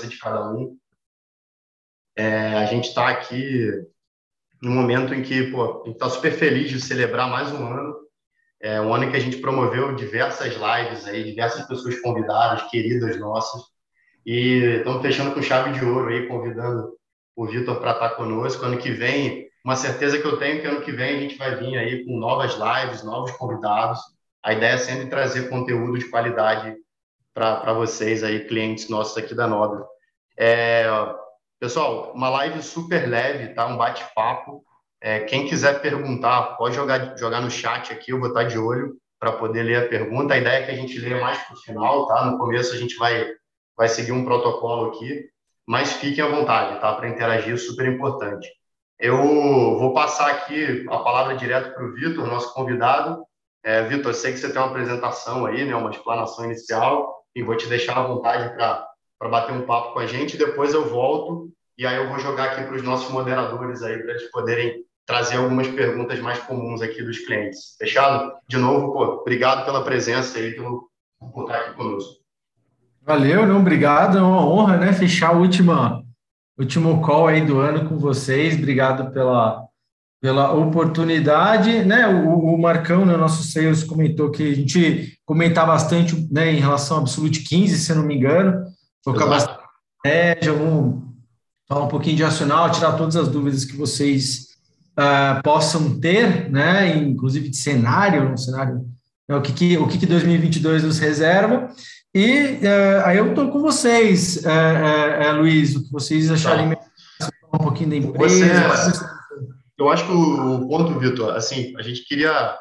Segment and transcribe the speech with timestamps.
[0.00, 0.76] de cada um.
[2.16, 3.70] É, a gente está aqui
[4.62, 8.02] no momento em que pô, a gente está super feliz de celebrar mais um ano.
[8.60, 13.60] É um ano que a gente promoveu diversas lives aí, diversas pessoas convidadas, queridas nossas.
[14.24, 16.96] E estamos fechando com chave de ouro aí, convidando
[17.34, 18.64] o Vitor para estar tá conosco.
[18.64, 21.56] Ano que vem, uma certeza que eu tenho que ano que vem a gente vai
[21.56, 23.98] vir aí com novas lives, novos convidados.
[24.44, 26.76] A ideia é sempre trazer conteúdo de qualidade
[27.34, 29.82] para vocês aí, clientes nossos aqui da Nobre.
[30.38, 30.86] É,
[31.58, 33.66] pessoal, uma live super leve, tá?
[33.66, 34.62] Um bate-papo.
[35.00, 38.96] É, quem quiser perguntar, pode jogar, jogar no chat aqui, eu vou estar de olho
[39.18, 40.34] para poder ler a pergunta.
[40.34, 42.24] A ideia é que a gente leia mais para o final, tá?
[42.24, 43.26] No começo a gente vai,
[43.76, 45.28] vai seguir um protocolo aqui,
[45.66, 46.94] mas fiquem à vontade, tá?
[46.94, 48.48] Para interagir, super importante.
[48.98, 49.16] Eu
[49.78, 53.24] vou passar aqui a palavra direto para o Vitor, nosso convidado.
[53.64, 57.56] É, Vitor, sei que você tem uma apresentação aí, né, uma explanação inicial, e vou
[57.56, 60.36] te deixar à vontade para bater um papo com a gente.
[60.36, 64.12] Depois eu volto e aí eu vou jogar aqui para os nossos moderadores aí para
[64.12, 67.76] eles poderem trazer algumas perguntas mais comuns aqui dos clientes.
[67.78, 68.32] Fechado?
[68.46, 70.88] De novo, pô, obrigado pela presença aí, pelo
[71.48, 72.22] aqui conosco.
[73.04, 75.72] Valeu, não, obrigado, é uma honra, né, fechar o último,
[76.56, 79.66] último call aí do ano com vocês, obrigado pela,
[80.22, 82.06] pela oportunidade, né?
[82.06, 86.96] O, o Marcão, né, nosso sales, comentou que a gente comentar bastante, né, em relação
[86.96, 88.64] ao Absolute 15, se eu não me engano,
[89.04, 89.62] focar bastante
[90.04, 91.02] é, vamos
[91.68, 94.48] falar um pouquinho de racional, tirar todas as dúvidas que vocês
[94.98, 98.84] uh, possam ter, né, inclusive de cenário, um cenário,
[99.28, 101.68] né, o que, que o que, que 2022 nos reserva.
[102.12, 106.76] E uh, aí eu estou com vocês, uh, Luiz, o que vocês acharem
[107.18, 107.30] tá.
[107.54, 108.68] um pouquinho da empresa.
[108.68, 109.04] Você,
[109.82, 112.56] eu acho que o, ponto, Vitor, assim, a gente queria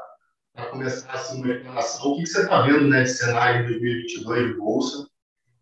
[0.72, 2.12] começar assim, uma reclamação.
[2.12, 5.08] O que, você está vendo né, cenário de 2022 de bolsa?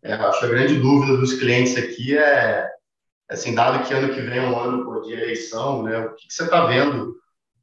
[0.02, 2.66] É, acho que a grande dúvida dos clientes aqui é,
[3.28, 5.98] assim, dado que ano que vem é um ano pô, de eleição, né?
[5.98, 7.14] O que, que você está vendo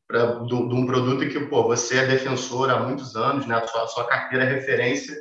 [0.08, 3.56] pra, de um produto que pô, você é defensor há muitos anos, né?
[3.56, 5.18] A sua, a sua carteira é referência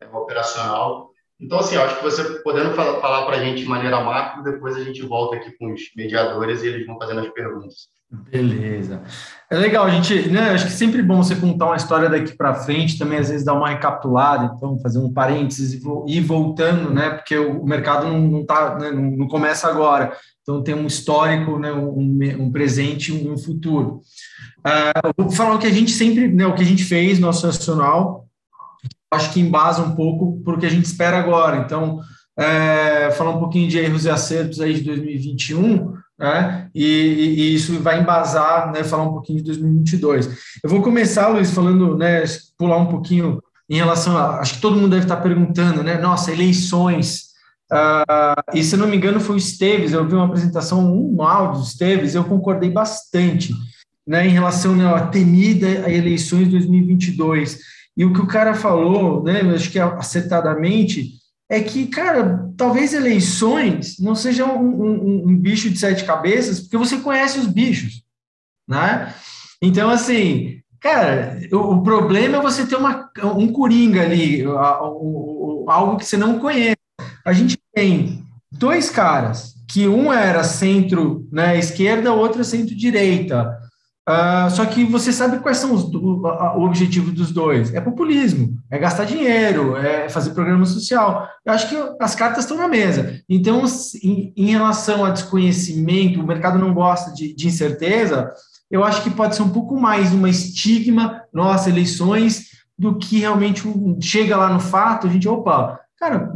[0.00, 1.10] é, operacional.
[1.40, 4.84] Então, assim, acho que você podendo falar para a gente de maneira macro, depois a
[4.84, 7.88] gente volta aqui com os mediadores e eles vão fazendo as perguntas.
[8.12, 9.02] Beleza.
[9.50, 12.36] É legal, a gente, né, acho que é sempre bom você contar uma história daqui
[12.36, 16.92] para frente, também às vezes dar uma recapitulada, então fazer um parênteses e ir voltando,
[16.92, 20.12] né, porque o mercado não, não, tá, né, não, não começa agora,
[20.42, 24.00] então tem um histórico, né, um, um presente e um futuro.
[24.58, 27.26] Uh, vou falar o que a gente sempre, né, o que a gente fez no
[27.26, 28.26] nosso nacional,
[29.10, 32.00] acho que embasa um pouco para o que a gente espera agora, então,
[32.38, 36.68] é, falar um pouquinho de erros e acertos aí de 2021, né?
[36.72, 38.84] E, e, isso vai embasar, né?
[38.84, 40.28] Falar um pouquinho de 2022.
[40.62, 42.22] Eu vou começar, Luiz, falando, né?
[42.56, 44.38] Pular um pouquinho em relação a.
[44.38, 45.98] Acho que todo mundo deve estar perguntando, né?
[45.98, 47.32] Nossa, eleições.
[47.72, 49.92] Uh, e se não me engano, foi o Esteves.
[49.92, 53.52] Eu vi uma apresentação, um áudio do Esteves, eu concordei bastante,
[54.06, 54.24] né?
[54.24, 57.58] Em relação né, à temida eleições de 2022.
[57.96, 59.40] E o que o cara falou, né?
[59.52, 65.78] Acho que acertadamente é que, cara, talvez eleições não sejam um, um, um, bicho de
[65.78, 68.02] sete cabeças, porque você conhece os bichos,
[68.66, 69.14] né?
[69.60, 76.04] Então, assim, cara, o, o problema é você ter uma, um coringa ali, algo que
[76.04, 76.76] você não conhece.
[77.24, 83.58] A gente tem dois caras, que um era centro né, esquerda, outro é centro-direita.
[84.08, 87.72] Uh, só que você sabe quais são os, o, o, objetivo dos dois.
[87.72, 91.28] É populismo, é gastar dinheiro, é fazer programa social.
[91.44, 93.20] Eu acho que as cartas estão na mesa.
[93.28, 93.62] Então,
[94.02, 98.28] em, em relação a desconhecimento, o mercado não gosta de, de, incerteza,
[98.68, 103.68] eu acho que pode ser um pouco mais uma estigma, nossa, eleições, do que realmente
[103.68, 106.32] um, chega lá no fato, a gente, opa, cara,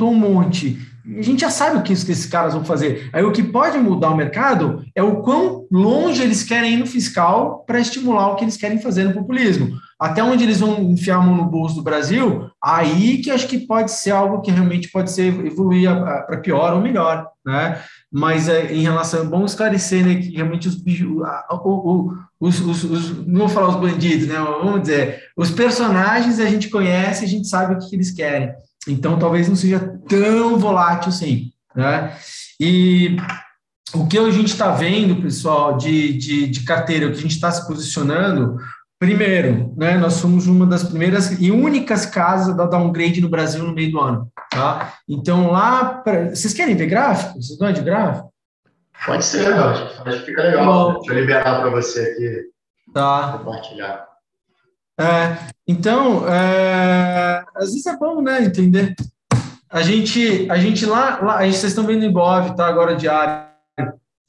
[0.00, 0.78] um monte
[1.16, 3.08] a gente já sabe o que esses caras vão fazer.
[3.12, 6.86] Aí o que pode mudar o mercado é o quão longe eles querem ir no
[6.86, 9.70] fiscal para estimular o que eles querem fazer no populismo.
[9.98, 13.58] Até onde eles vão enfiar a mão no bolso do Brasil, aí que acho que
[13.58, 17.80] pode ser algo que realmente pode ser evoluir para pior ou melhor, né?
[18.12, 20.76] Mas é, em relação, é bom esclarecer né, que realmente os
[22.40, 24.36] os, os, os, não vou falar os bandidos, né?
[24.38, 28.52] Vamos dizer, os personagens a gente conhece, a gente sabe o que eles querem.
[28.86, 31.50] Então, talvez não seja tão volátil assim.
[31.74, 32.16] Né?
[32.60, 33.16] E
[33.94, 37.34] o que a gente está vendo, pessoal, de, de, de carteira, o que a gente
[37.34, 38.56] está se posicionando,
[38.98, 43.74] primeiro, né, nós somos uma das primeiras e únicas casas da downgrade no Brasil no
[43.74, 44.30] meio do ano.
[44.50, 44.94] Tá?
[45.08, 45.84] Então, lá.
[45.84, 46.30] Pra...
[46.30, 47.40] Vocês querem ver gráfico?
[47.40, 48.32] Vocês não é de gráfico?
[49.06, 50.64] Pode ser, acho que fica legal.
[50.64, 52.42] Bom, Deixa eu liberar para você aqui.
[52.92, 53.38] Tá.
[53.38, 54.06] Compartilhar.
[55.00, 58.94] É, então, é, às vezes é bom, né, entender.
[59.70, 62.66] a gente, a gente lá, lá vocês estão vendo o Ibov, tá?
[62.66, 63.46] Agora diário.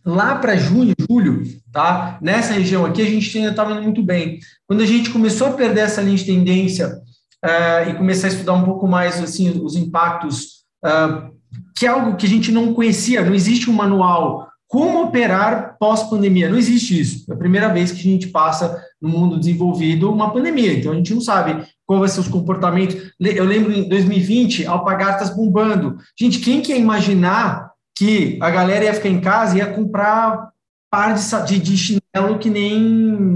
[0.05, 2.17] Lá para junho, julho, tá?
[2.21, 4.39] Nessa região aqui, a gente ainda estava indo muito bem.
[4.67, 7.01] Quando a gente começou a perder essa linha de tendência
[7.45, 11.31] uh, e começar a estudar um pouco mais assim, os impactos, uh,
[11.77, 16.47] que é algo que a gente não conhecia, não existe um manual como operar pós-pandemia?
[16.47, 17.25] Não existe isso.
[17.27, 20.95] É a primeira vez que a gente passa no mundo desenvolvido uma pandemia, então a
[20.95, 23.11] gente não sabe qual vai ser os comportamentos.
[23.19, 25.97] Eu lembro em 2020, alpagartas bombando.
[26.17, 30.49] Gente, quem quer imaginar que a galera ia ficar em casa e ia comprar
[30.91, 32.79] par de, de, de chinelo que nem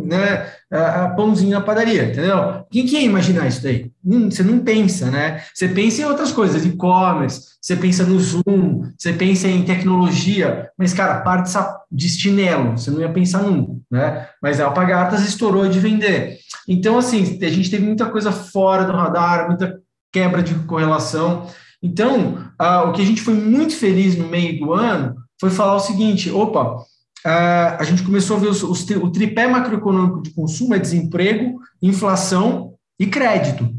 [0.06, 2.66] né, a, pãozinho na padaria, entendeu?
[2.72, 3.92] Quem que ia imaginar isso daí?
[4.04, 5.44] você não pensa, né?
[5.54, 10.94] Você pensa em outras coisas, e-commerce, você pensa no Zoom, você pensa em tecnologia, mas,
[10.94, 11.44] cara, par
[11.92, 14.28] de, chinelo, você não ia pensar nunca, né?
[14.42, 16.40] Mas a Alpagatas estourou de vender.
[16.68, 19.80] Então, assim, a gente teve muita coisa fora do radar, muita
[20.12, 21.48] quebra de correlação.
[21.81, 25.76] Então, uh, o que a gente foi muito feliz no meio do ano foi falar
[25.76, 26.84] o seguinte: opa,
[27.25, 31.60] uh, a gente começou a ver os, os, o tripé macroeconômico de consumo é desemprego,
[31.81, 33.70] inflação e crédito.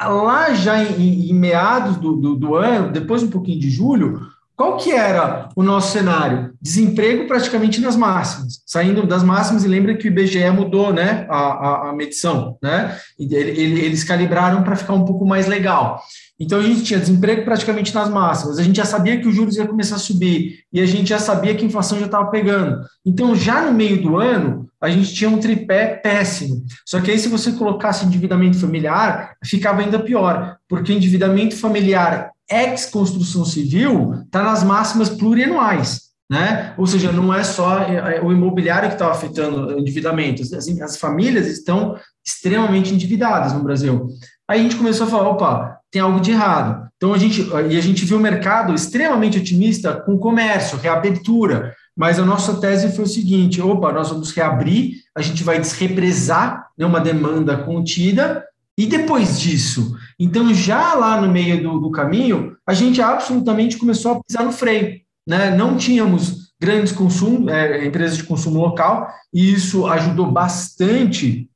[0.00, 4.20] Lá já em, em meados do, do, do, ano, depois um pouquinho de julho,
[4.56, 6.52] qual que era o nosso cenário?
[6.60, 11.36] Desemprego praticamente nas máximas, saindo das máximas, e lembra que o IBGE mudou né, a,
[11.36, 12.96] a, a medição, né?
[13.18, 16.02] Eles calibraram para ficar um pouco mais legal.
[16.40, 19.56] Então a gente tinha desemprego praticamente nas máximas, a gente já sabia que os juros
[19.56, 22.84] ia começar a subir e a gente já sabia que a inflação já estava pegando.
[23.04, 26.64] Então já no meio do ano a gente tinha um tripé péssimo.
[26.84, 32.86] Só que aí se você colocasse endividamento familiar, ficava ainda pior, porque endividamento familiar ex
[32.86, 36.12] construção civil está nas máximas plurianuais.
[36.30, 36.72] Né?
[36.78, 40.52] Ou seja, não é só é, é, o imobiliário que está afetando o endividamento, as,
[40.80, 41.94] as famílias estão
[42.24, 44.06] extremamente endividadas no Brasil.
[44.48, 46.88] Aí a gente começou a falar, opa, tem algo de errado.
[46.96, 52.18] Então a gente e a gente viu o mercado extremamente otimista com comércio, reabertura, mas
[52.18, 56.86] a nossa tese foi o seguinte: opa, nós vamos reabrir, a gente vai desrepresar né,
[56.86, 58.44] uma demanda contida,
[58.76, 59.94] e depois disso?
[60.18, 64.52] Então, já lá no meio do, do caminho, a gente absolutamente começou a pisar no
[64.52, 65.00] freio.
[65.26, 65.54] Né?
[65.54, 71.50] Não tínhamos grandes consumos, é, empresas de consumo local, e isso ajudou bastante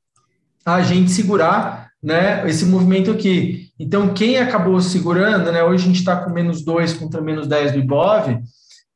[0.65, 3.69] a gente segurar né, esse movimento aqui.
[3.79, 7.73] Então, quem acabou segurando, né, hoje a gente está com menos 2 contra menos 10
[7.73, 8.39] do Ibov,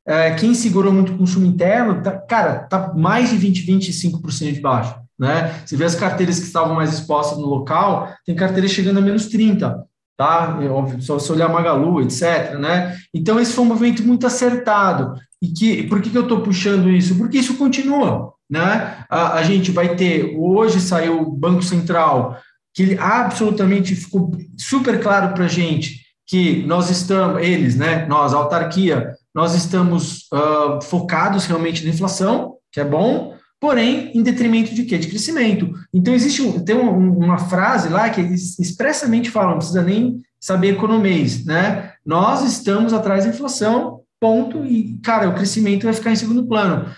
[0.05, 4.59] é, quem segurou muito o consumo interno, tá, cara, tá mais de 20, 25% de
[4.59, 4.95] baixo.
[5.17, 5.53] Né?
[5.65, 9.27] Você vê as carteiras que estavam mais expostas no local, tem carteiras chegando a menos
[9.27, 9.85] 30,
[10.17, 10.57] tá?
[10.61, 12.55] É óbvio, só se olhar Magalu, etc.
[12.59, 12.97] Né?
[13.13, 15.13] Então, esse foi um movimento muito acertado.
[15.39, 17.15] E que, por que, que eu estou puxando isso?
[17.15, 18.33] Porque isso continua.
[18.49, 19.05] Né?
[19.09, 22.37] A, a gente vai ter, hoje saiu o Banco Central,
[22.73, 28.33] que ele absolutamente ficou super claro para a gente que nós estamos, eles, né, nós,
[28.33, 34.73] a autarquia, nós estamos uh, focados realmente na inflação, que é bom, porém, em detrimento
[34.73, 34.97] de quê?
[34.97, 35.73] De crescimento.
[35.93, 40.21] Então, existe um, tem um, uma frase lá que eles expressamente falam, não precisa nem
[40.39, 41.91] saber economês, né?
[42.05, 46.89] Nós estamos atrás da inflação, ponto, e, cara, o crescimento vai ficar em segundo plano.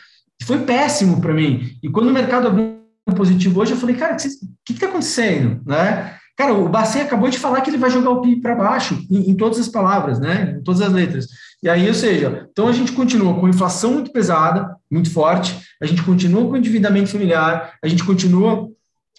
[0.44, 1.72] Foi péssimo para mim.
[1.82, 4.18] E quando o mercado abriu positivo hoje, eu falei, cara, o
[4.66, 6.16] que está acontecendo, né?
[6.36, 9.30] Cara, o Bacen acabou de falar que ele vai jogar o PIB para baixo, em,
[9.30, 10.56] em, todas as palavras, né?
[10.58, 11.28] Em todas as letras.
[11.62, 15.86] E aí, ou seja, então a gente continua com inflação muito pesada, muito forte, a
[15.86, 18.68] gente continua com endividamento familiar, a gente continua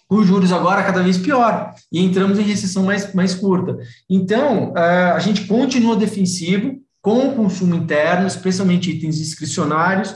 [0.08, 3.78] com os juros agora cada vez pior, e entramos em recessão mais, mais curta.
[4.10, 10.14] Então, eh, a gente continua defensivo com o consumo interno, especialmente itens discricionários,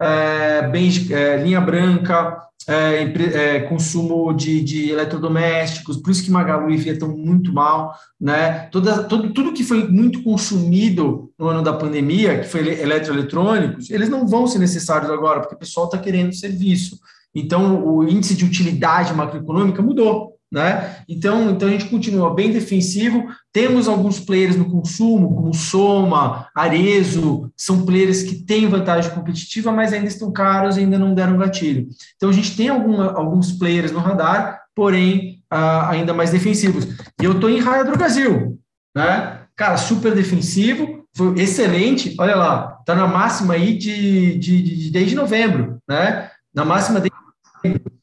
[0.00, 6.70] é, bens, é, linha branca, é, é, consumo de, de, eletrodomésticos, por isso que Magalu
[6.70, 8.68] e Via estão muito mal, né?
[8.72, 14.08] Toda, todo, tudo que foi muito consumido no ano da pandemia, que foi eletroeletrônicos, eles
[14.08, 16.98] não vão ser necessários agora, porque o pessoal está querendo serviço.
[17.34, 20.35] Então, o índice de utilidade macroeconômica mudou.
[20.52, 20.96] Né?
[21.08, 23.26] Então, então a gente continua bem defensivo.
[23.52, 29.92] Temos alguns players no consumo, como Soma, Arezo, são players que têm vantagem competitiva, mas
[29.92, 31.88] ainda estão caros ainda não deram gatilho.
[32.16, 36.84] Então a gente tem alguma, alguns players no radar, porém uh, ainda mais defensivos.
[37.20, 38.58] E eu estou em Raia do Brasil,
[38.94, 39.40] né?
[39.56, 42.14] Cara, super defensivo, foi excelente.
[42.20, 46.30] Olha lá, está na máxima aí de, de, de, desde novembro, né?
[46.54, 47.16] Na máxima desde
[47.56, 47.95] novembro.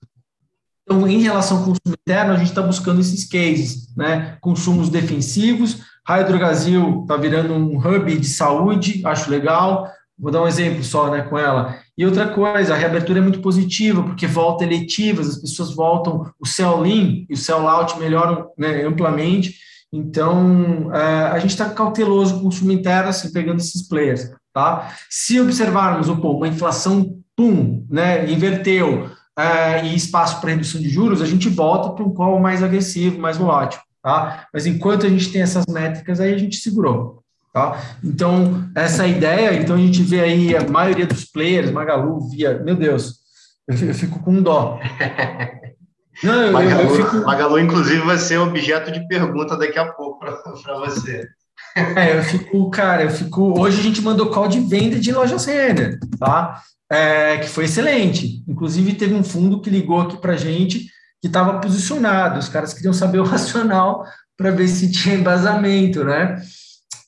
[0.83, 4.37] Então, em relação ao consumo interno, a gente está buscando esses cases, né?
[4.41, 5.79] Consumos defensivos.
[6.37, 9.89] Brasil está virando um hub de saúde, acho legal.
[10.19, 11.75] Vou dar um exemplo só, né, com ela.
[11.97, 16.45] E outra coisa, a reabertura é muito positiva, porque volta eletivas, as pessoas voltam, o
[16.45, 19.55] sell-in e o sell-out melhoram né, amplamente.
[19.91, 24.95] Então, é, a gente está cauteloso com o consumo interno, assim, pegando esses players, tá?
[25.09, 31.21] Se observarmos, pô, uma inflação, pum, né, inverteu, é, e espaço para redução de juros,
[31.21, 34.47] a gente volta para um call mais agressivo, mais volátil, tá?
[34.53, 37.79] Mas enquanto a gente tem essas métricas, aí a gente segurou, tá?
[38.03, 42.75] Então, essa ideia, então a gente vê aí a maioria dos players, Magalu, Via, meu
[42.75, 43.15] Deus,
[43.67, 44.79] eu fico com dó.
[46.23, 47.25] Não, Magalu, eu fico...
[47.25, 51.27] Magalu, inclusive, vai ser objeto de pergunta daqui a pouco para você.
[51.75, 53.59] É, eu fico, cara, eu fico.
[53.59, 56.61] Hoje a gente mandou call de venda de lojas Renner, tá?
[56.93, 58.43] É, que foi excelente.
[58.47, 60.85] Inclusive, teve um fundo que ligou aqui para gente
[61.19, 62.37] que estava posicionado.
[62.37, 64.05] Os caras queriam saber o racional
[64.37, 66.39] para ver se tinha embasamento, né?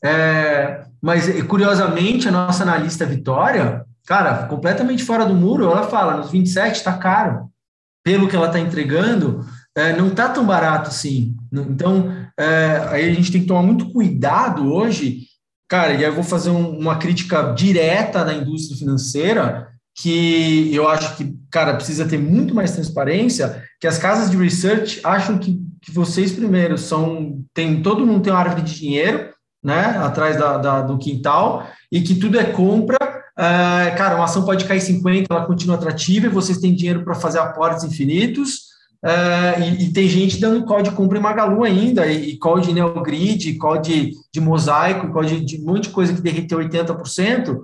[0.04, 6.32] É, mas, curiosamente, a nossa analista Vitória, cara, completamente fora do muro, ela fala: nos
[6.32, 7.52] 27 está caro
[8.04, 9.46] pelo que ela está entregando,
[9.78, 11.36] é, não está tão barato assim.
[11.54, 15.28] Então, é, aí a gente tem que tomar muito cuidado hoje,
[15.70, 20.88] cara, e aí eu vou fazer um, uma crítica direta da indústria financeira, que eu
[20.90, 25.58] acho que, cara, precisa ter muito mais transparência, que as casas de research acham que,
[25.82, 29.30] que vocês primeiro são, tem, todo mundo tem uma árvore de dinheiro,
[29.64, 34.46] né, atrás da, da do quintal, e que tudo é compra, Uh, cara, uma ação
[34.46, 38.74] pode cair 50, ela continua atrativa e vocês têm dinheiro para fazer aportes infinitos.
[39.04, 42.60] Uh, e, e, tem gente dando call de compra em Magalu ainda, e, e call
[42.60, 46.58] de Neogrid, call de, de mosaico, call de, de um monte de coisa que derreteu
[46.58, 47.60] 80%,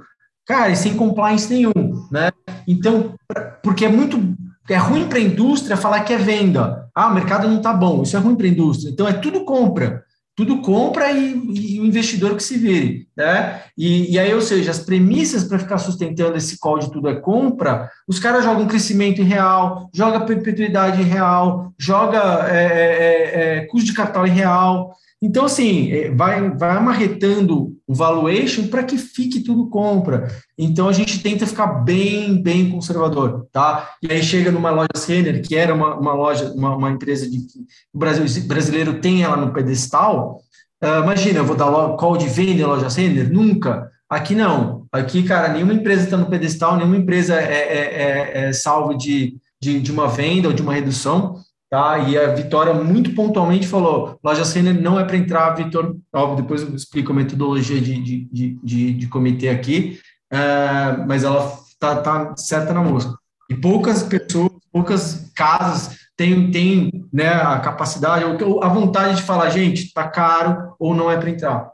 [0.45, 2.31] cara, e sem compliance nenhum, né?
[2.67, 3.15] Então,
[3.63, 4.35] porque é muito
[4.69, 6.87] é ruim para a indústria falar que é venda.
[6.93, 8.91] Ah, o mercado não está bom, isso é ruim para a indústria.
[8.91, 10.03] Então, é tudo compra
[10.35, 13.61] tudo compra e, e, o investidor que se vire, né?
[13.77, 17.15] E, e aí, ou seja, as premissas para ficar sustentando esse call de tudo é
[17.15, 23.57] compra, os caras jogam crescimento em real, joga perpetuidade em real, joga é, é, é,
[23.57, 28.83] é custo de capital em real, então, assim, é, vai, vai amarretando o valuation para
[28.83, 30.27] que fique tudo compra.
[30.57, 33.91] Então, a gente tenta ficar bem, bem conservador, tá?
[34.01, 37.37] E aí chega numa loja Renner, que era uma, uma loja, uma, uma empresa de
[37.37, 37.59] que
[37.93, 40.41] o Brasil, brasileiro tem ela no pedestal.
[40.83, 43.31] Uh, imagina, eu vou dar call de venda em loja Renner?
[43.31, 43.91] Nunca.
[44.09, 44.87] Aqui não.
[44.91, 49.37] Aqui, cara, nenhuma empresa está no pedestal, nenhuma empresa é, é, é, é salvo de,
[49.61, 51.35] de, de uma venda ou de uma redução.
[51.71, 51.99] Tá?
[51.99, 55.95] E a Vitória muito pontualmente falou: loja Renner não é para entrar, Vitor.
[56.11, 59.97] Óbvio, depois eu explico a metodologia de, de, de, de, de comitê aqui,
[60.33, 63.17] uh, mas ela tá, tá certa na música.
[63.49, 69.49] E poucas pessoas, poucas casas têm, têm né, a capacidade ou a vontade de falar,
[69.49, 71.71] gente, está caro ou não é para entrar.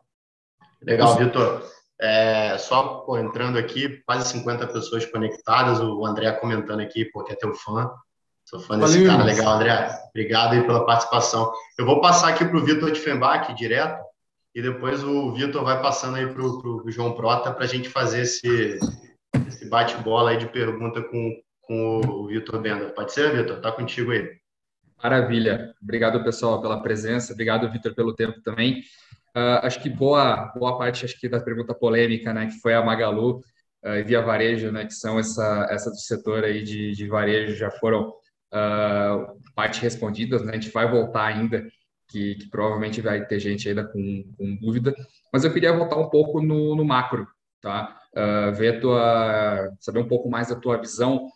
[0.80, 1.64] Legal, Vitor.
[2.00, 7.36] É, só pô, entrando aqui, quase 50 pessoas conectadas, o André comentando aqui, porque é
[7.36, 7.90] teu fã.
[8.48, 9.24] Sou fã desse Valeu, cara.
[9.26, 9.90] Legal, André.
[10.10, 11.52] Obrigado aí pela participação.
[11.78, 14.02] Eu vou passar aqui para o Vitor de Fembach direto,
[14.56, 18.22] e depois o Vitor vai passando aí para o João Prota para a gente fazer
[18.22, 18.80] esse,
[19.50, 22.86] esse bate-bola aí de pergunta com, com o Vitor Benda.
[22.92, 23.60] Pode ser, Vitor?
[23.60, 24.32] Tá contigo aí.
[25.04, 25.74] Maravilha.
[25.84, 27.34] Obrigado, pessoal, pela presença.
[27.34, 28.80] Obrigado, Vitor, pelo tempo também.
[29.36, 32.82] Uh, acho que boa, boa parte acho que da pergunta polêmica, né, que foi a
[32.82, 33.42] Magalu
[33.84, 37.54] uh, e Via Varejo, né, que são essa, essa do setor aí de, de varejo,
[37.54, 38.14] já foram
[38.54, 40.52] uh, parte respondidas, né?
[40.52, 41.68] A gente vai voltar ainda,
[42.08, 44.94] que, que provavelmente vai ter gente ainda com, com, dúvida,
[45.32, 47.28] mas eu queria voltar um pouco no, no macro,
[47.62, 48.00] tá?
[48.16, 51.28] Uh, ver tua, saber um pouco mais da tua visão,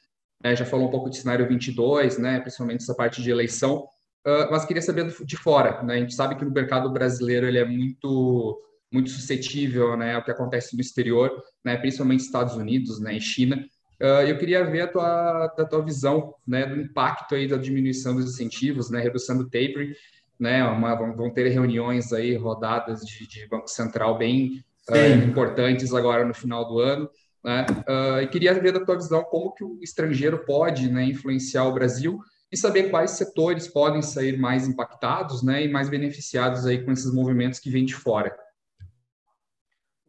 [0.43, 0.55] né?
[0.55, 2.39] Já falou um pouco de cenário 22, né?
[2.39, 3.83] Principalmente essa parte de eleição,
[4.25, 5.95] uh, mas queria saber de fora, né?
[5.95, 10.31] A gente sabe que no mercado brasileiro ele é muito muito suscetível, né, ao que
[10.31, 11.31] acontece no exterior,
[11.63, 13.65] né, principalmente Estados Unidos, né, e China.
[14.01, 18.15] Uh, eu queria ver a tua, a tua visão né, do impacto aí da diminuição
[18.15, 19.93] dos incentivos, né, redução do tapering,
[20.39, 26.25] né, uma, vão ter reuniões aí, rodadas de, de Banco Central bem uh, importantes agora
[26.25, 27.07] no final do ano.
[27.43, 31.65] Né, uh, e queria ver da tua visão como que o estrangeiro pode né, influenciar
[31.65, 32.19] o Brasil
[32.51, 37.13] e saber quais setores podem sair mais impactados né, e mais beneficiados aí com esses
[37.13, 38.35] movimentos que vêm de fora.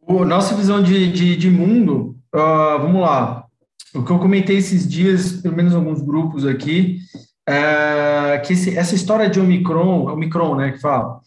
[0.01, 3.42] O nossa visão de, de, de mundo, uh, vamos lá,
[3.95, 6.99] o que eu comentei esses dias, pelo menos alguns grupos aqui,
[7.47, 11.19] é que esse, essa história de Omicron, Omicron, né, que fala,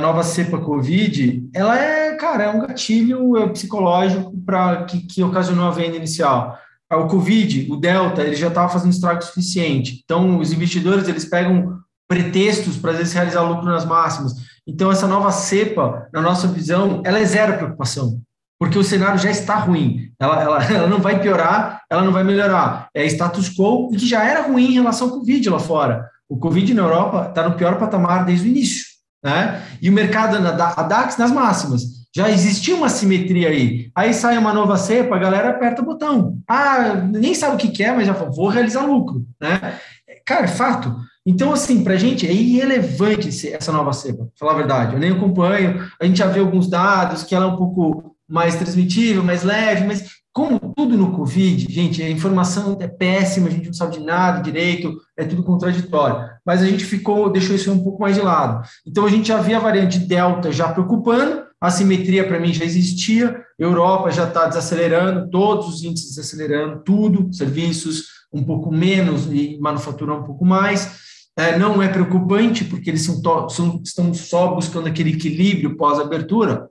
[0.00, 5.66] nova cepa Covid, ela é, cara, é um gatilho é, psicológico para que, que ocasionou
[5.66, 6.56] a venda inicial.
[6.90, 10.00] O Covid, o Delta, ele já estava fazendo estrago suficiente.
[10.04, 14.32] Então, os investidores, eles pegam pretextos para, às vezes, realizar lucro nas máximas.
[14.66, 18.20] Então, essa nova cepa, na nossa visão, ela é zero preocupação
[18.58, 20.10] porque o cenário já está ruim.
[20.18, 22.88] Ela, ela, ela não vai piorar, ela não vai melhorar.
[22.94, 26.08] É status quo e que já era ruim em relação ao Covid lá fora.
[26.28, 28.84] O Covid na Europa está no pior patamar desde o início.
[29.22, 29.62] né?
[29.80, 31.82] E o mercado, a DAX nas máximas.
[32.16, 33.90] Já existia uma simetria aí.
[33.94, 36.38] Aí sai uma nova cepa, a galera aperta o botão.
[36.48, 39.78] Ah, nem sabe o que, que é, mas já falou, vou realizar lucro, né?
[40.24, 40.94] Cara, é fato.
[41.26, 44.94] Então, assim, para a gente é irrelevante essa nova cepa, falar a verdade.
[44.94, 48.56] Eu nem acompanho, a gente já vê alguns dados que ela é um pouco mais
[48.56, 53.66] transmitível, mais leve, mas como tudo no Covid, gente, a informação é péssima, a gente
[53.66, 56.28] não sabe de nada direito, é tudo contraditório.
[56.44, 58.66] Mas a gente ficou, deixou isso um pouco mais de lado.
[58.84, 62.64] Então a gente já via a variante Delta já preocupando, a simetria para mim já
[62.64, 69.56] existia, Europa já está desacelerando, todos os índices desacelerando, tudo, serviços um pouco menos e
[69.60, 71.04] manufatura um pouco mais.
[71.36, 76.68] É, não é preocupante, porque eles são, são, estão só buscando aquele equilíbrio pós-abertura,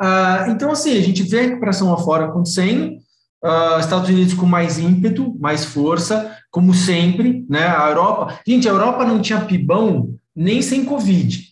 [0.00, 2.96] ah, então, assim, a gente vê a recuperação lá fora acontecendo,
[3.42, 7.66] ah, Estados Unidos com mais ímpeto, mais força, como sempre, né?
[7.66, 8.38] A Europa.
[8.46, 11.44] Gente, a Europa não tinha pibão nem sem Covid.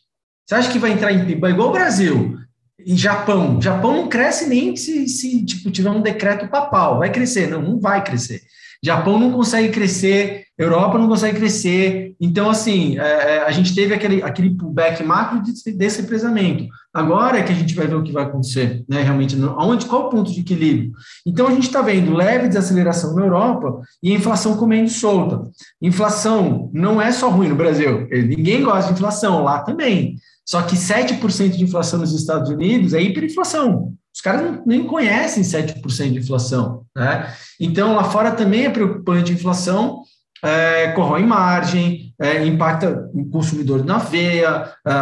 [0.47, 2.39] Você acha que vai entrar em pibão igual o Brasil?
[2.79, 3.61] E Japão.
[3.61, 6.99] Japão não cresce nem se, se tipo, tiver um decreto papal.
[6.99, 7.49] Vai crescer?
[7.49, 8.43] Não, não vai crescer.
[8.85, 12.15] Japão não consegue crescer, Europa não consegue crescer.
[12.21, 15.41] Então, assim, é, é a gente teve aquele, aquele pullback macro
[15.75, 16.67] desse represamento.
[16.93, 19.03] Agora é que a gente vai ver o que vai acontecer, né?
[19.03, 20.93] Realmente, aonde, qual o ponto de equilíbrio?
[21.27, 25.43] Então, a gente está vendo leve desaceleração na Europa e a inflação comendo solta.
[25.81, 30.17] Inflação não é só ruim no Brasil, ninguém gosta de inflação, lá também.
[30.47, 33.95] Só que 7% de inflação nos Estados Unidos é hiperinflação.
[34.25, 36.87] Caras nem conhecem 7% de inflação.
[36.97, 37.31] Né?
[37.61, 40.01] Então, lá fora também é preocupante a inflação,
[40.43, 44.93] é, corrói margem, é, impacta o consumidor na veia, é,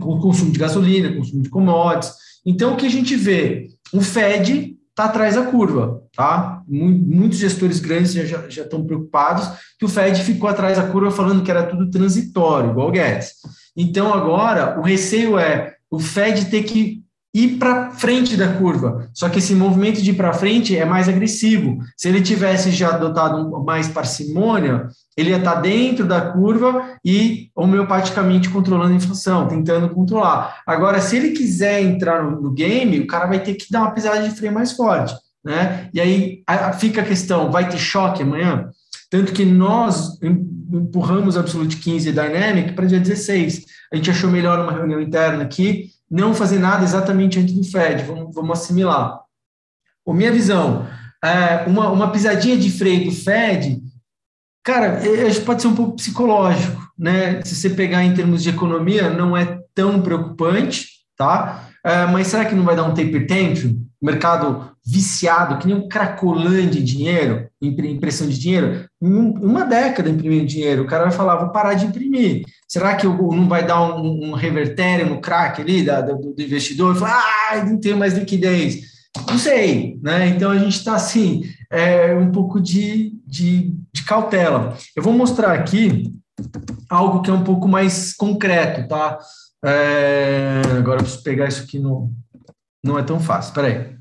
[0.00, 2.12] o consumo de gasolina, consumo de commodities.
[2.44, 3.68] Então, o que a gente vê?
[3.94, 6.60] O Fed está atrás da curva, tá?
[6.66, 9.48] Muitos gestores grandes já, já, já estão preocupados
[9.78, 13.34] que o Fed ficou atrás da curva falando que era tudo transitório, igual o Guedes.
[13.76, 17.01] Então, agora, o receio é o Fed ter que
[17.34, 19.08] ir para frente da curva.
[19.14, 21.78] Só que esse movimento de ir para frente é mais agressivo.
[21.96, 27.48] Se ele tivesse já adotado mais parcimônia, ele ia estar tá dentro da curva e
[27.54, 30.62] homeopaticamente controlando a inflação, tentando controlar.
[30.66, 34.28] Agora, se ele quiser entrar no, game, o cara vai ter que dar uma pisada
[34.28, 35.14] de freio mais forte.
[35.42, 35.88] Né?
[35.92, 36.42] E aí
[36.78, 38.68] fica a questão: vai ter choque amanhã?
[39.10, 43.64] Tanto que nós empurramos Absolute 15 e Dynamic para dia 16.
[43.92, 48.04] A gente achou melhor uma reunião interna aqui não fazer nada exatamente antes do Fed,
[48.04, 49.18] vamos, vamos assimilar.
[50.06, 50.86] A minha visão,
[51.24, 53.80] é, uma, uma pisadinha de freio do Fed,
[54.62, 55.00] cara,
[55.46, 57.42] pode ser um pouco psicológico, né?
[57.42, 61.70] Se você pegar em termos de economia, não é tão preocupante, tá?
[61.84, 63.82] É, mas será que não vai dar um taper tantrum?
[64.02, 70.82] mercado viciado, que nem um cracolante de dinheiro, impressão de dinheiro, uma década imprimindo dinheiro,
[70.82, 72.42] o cara vai falar, vou parar de imprimir.
[72.66, 76.96] Será que não vai dar um, um revertério no crack ali da, do, do investidor?
[76.96, 78.90] Falar, ah, não tenho mais liquidez.
[79.28, 80.26] Não sei, né?
[80.28, 84.76] Então a gente está assim, é, um pouco de, de, de cautela.
[84.96, 86.12] Eu vou mostrar aqui
[86.90, 89.18] algo que é um pouco mais concreto, tá?
[89.64, 92.12] É, agora eu preciso pegar isso aqui no,
[92.82, 93.50] não é tão fácil.
[93.50, 93.98] Espera aí.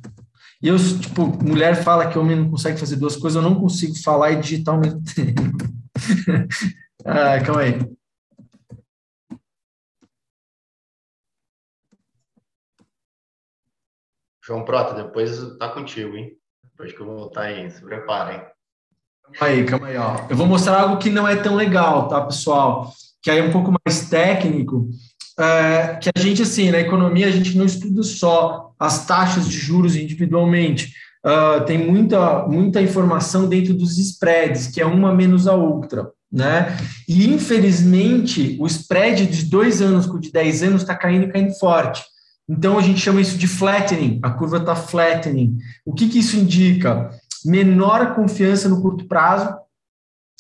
[0.62, 3.96] E eu, tipo, mulher fala que homem não consegue fazer duas coisas, eu não consigo
[3.96, 5.42] falar e digitar ao mesmo tempo.
[7.06, 7.80] ah, calma aí.
[14.44, 16.36] João Prota, depois tá contigo, hein?
[16.64, 18.42] Depois que eu voltar aí, se preparem.
[19.34, 20.28] Calma aí, calma aí, ó.
[20.30, 22.92] Eu vou mostrar algo que não é tão legal, tá, pessoal?
[23.22, 24.90] Que aí é um pouco mais técnico,
[25.42, 29.58] é, que a gente, assim, na economia, a gente não estuda só as taxas de
[29.58, 30.94] juros individualmente.
[31.26, 36.10] Uh, tem muita, muita informação dentro dos spreads, que é uma menos a outra.
[36.32, 36.78] Né?
[37.08, 41.32] E, infelizmente, o spread de dois anos com o de 10 anos está caindo e
[41.32, 42.04] caindo forte.
[42.48, 45.58] Então, a gente chama isso de flattening, a curva está flattening.
[45.86, 47.10] O que, que isso indica?
[47.46, 49.56] Menor confiança no curto prazo,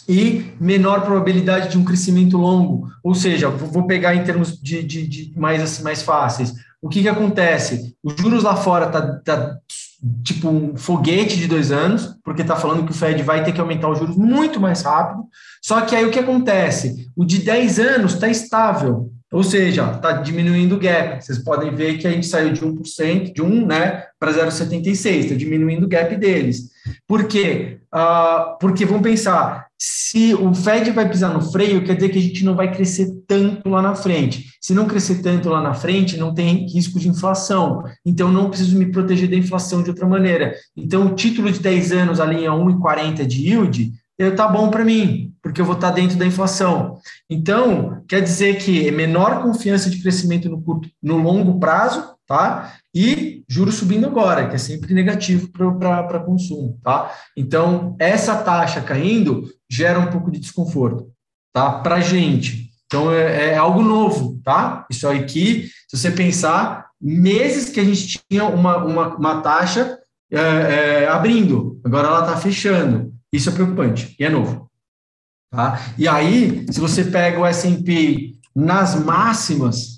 [0.07, 2.89] e menor probabilidade de um crescimento longo.
[3.03, 6.53] Ou seja, vou pegar em termos de, de, de mais, mais fáceis.
[6.81, 7.95] O que, que acontece?
[8.03, 9.57] Os juros lá fora tá, tá
[10.23, 13.61] tipo um foguete de dois anos, porque está falando que o Fed vai ter que
[13.61, 15.25] aumentar os juros muito mais rápido.
[15.61, 17.07] Só que aí o que acontece?
[17.15, 21.23] O de 10 anos está estável, ou seja, está diminuindo o gap.
[21.23, 25.35] Vocês podem ver que a gente saiu de 1%, de 1 né, para 0,76, está
[25.35, 26.69] diminuindo o gap deles.
[27.07, 27.79] Por quê?
[27.93, 32.21] Uh, porque vamos pensar, se o Fed vai pisar no freio, quer dizer que a
[32.21, 34.45] gente não vai crescer tanto lá na frente.
[34.61, 37.83] Se não crescer tanto lá na frente, não tem risco de inflação.
[38.05, 40.53] Então, não preciso me proteger da inflação de outra maneira.
[40.75, 43.91] Então, o título de 10 anos ali a 1,40 de yield,
[44.35, 46.99] tá bom para mim, porque eu vou estar tá dentro da inflação.
[47.29, 52.75] Então, quer dizer que é menor confiança de crescimento no curto, no longo prazo, tá?
[52.93, 57.11] E juros subindo agora, que é sempre negativo para consumo, tá?
[57.35, 61.11] Então, essa taxa caindo gera um pouco de desconforto,
[61.53, 61.79] tá?
[61.79, 62.69] Para gente.
[62.85, 64.85] Então, é, é, algo novo, tá?
[64.89, 69.97] Isso aqui, se você pensar, meses que a gente tinha uma, uma, uma taxa
[70.31, 73.10] é, é, abrindo, agora ela está fechando.
[73.31, 74.69] Isso é preocupante e é novo.
[75.51, 75.79] Tá?
[75.97, 79.97] E aí, se você pega o S&P nas máximas,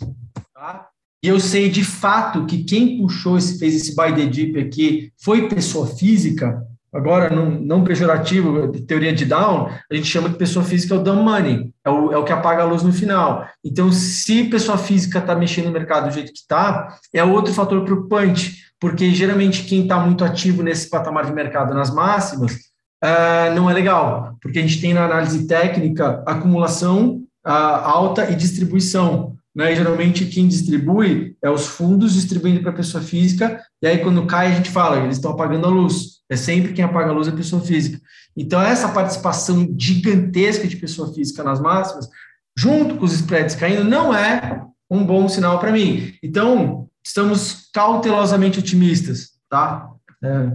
[0.54, 0.88] tá?
[1.24, 5.12] e eu sei de fato que quem puxou, esse, fez esse buy the dip aqui,
[5.24, 6.60] foi pessoa física,
[6.91, 11.04] agora não, não pejorativo, teoria de down, a gente chama de pessoa física é o
[11.04, 13.48] dumb money, é o, é o que apaga a luz no final.
[13.63, 17.84] Então, se pessoa física está mexendo no mercado do jeito que está, é outro fator
[17.84, 22.72] preocupante, porque geralmente quem está muito ativo nesse patamar de mercado nas máximas
[23.04, 28.36] uh, não é legal, porque a gente tem na análise técnica acumulação uh, alta e
[28.36, 29.36] distribuição.
[29.56, 29.74] Né?
[29.74, 34.26] E, geralmente quem distribui é os fundos distribuindo para a pessoa física, e aí quando
[34.26, 36.22] cai a gente fala, eles estão apagando a luz.
[36.30, 38.00] É sempre quem apaga a luz é a pessoa física.
[38.36, 42.10] Então, essa participação gigantesca de pessoa física nas máximas,
[42.58, 46.13] junto com os spreads caindo, não é um bom sinal para mim.
[46.24, 49.88] Então, estamos cautelosamente otimistas, tá?
[50.24, 50.48] É.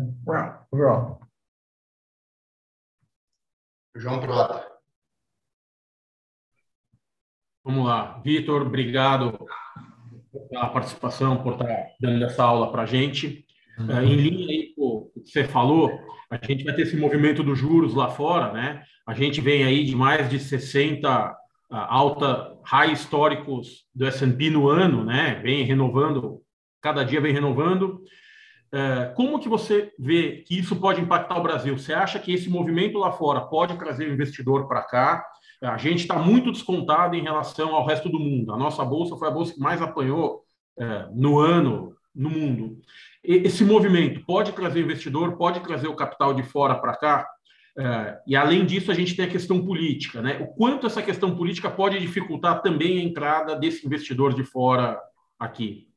[3.98, 4.64] João Prota.
[7.64, 8.20] Vamos lá.
[8.24, 9.46] Vitor, obrigado
[10.48, 13.44] pela participação, por estar dando essa aula para a gente.
[13.76, 13.90] Uhum.
[13.90, 15.90] É, em linha aí com o que você falou,
[16.30, 18.84] a gente vai ter esse movimento dos juros lá fora, né?
[19.04, 21.36] A gente vem aí de mais de 60
[21.70, 25.40] alta high históricos do S&P no ano, né?
[25.42, 26.40] Vem renovando,
[26.80, 28.02] cada dia vem renovando.
[28.72, 31.76] É, como que você vê que isso pode impactar o Brasil?
[31.78, 35.24] Você acha que esse movimento lá fora pode trazer o investidor para cá?
[35.62, 38.52] A gente está muito descontado em relação ao resto do mundo.
[38.52, 40.42] A nossa bolsa foi a bolsa que mais apanhou
[40.78, 42.80] é, no ano no mundo.
[43.22, 47.28] Esse movimento pode trazer investidor, pode trazer o capital de fora para cá?
[47.78, 50.38] É, e além disso, a gente tem a questão política, né?
[50.40, 55.00] O quanto essa questão política pode dificultar também a entrada desse investidor de fora
[55.38, 55.87] aqui?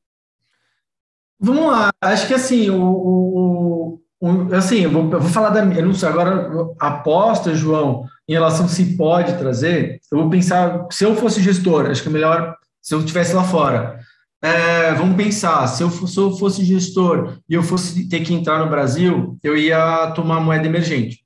[1.41, 5.65] Vamos lá, acho que assim, o, o, o assim, eu vou, eu vou, falar da
[5.65, 11.03] minha, não sei, agora aposta, João, em relação se pode trazer, eu vou pensar, se
[11.03, 13.99] eu fosse gestor, acho que é melhor se eu estivesse lá fora.
[14.43, 18.59] É, vamos pensar, se eu, se eu fosse gestor e eu fosse ter que entrar
[18.59, 21.21] no Brasil, eu ia tomar moeda emergente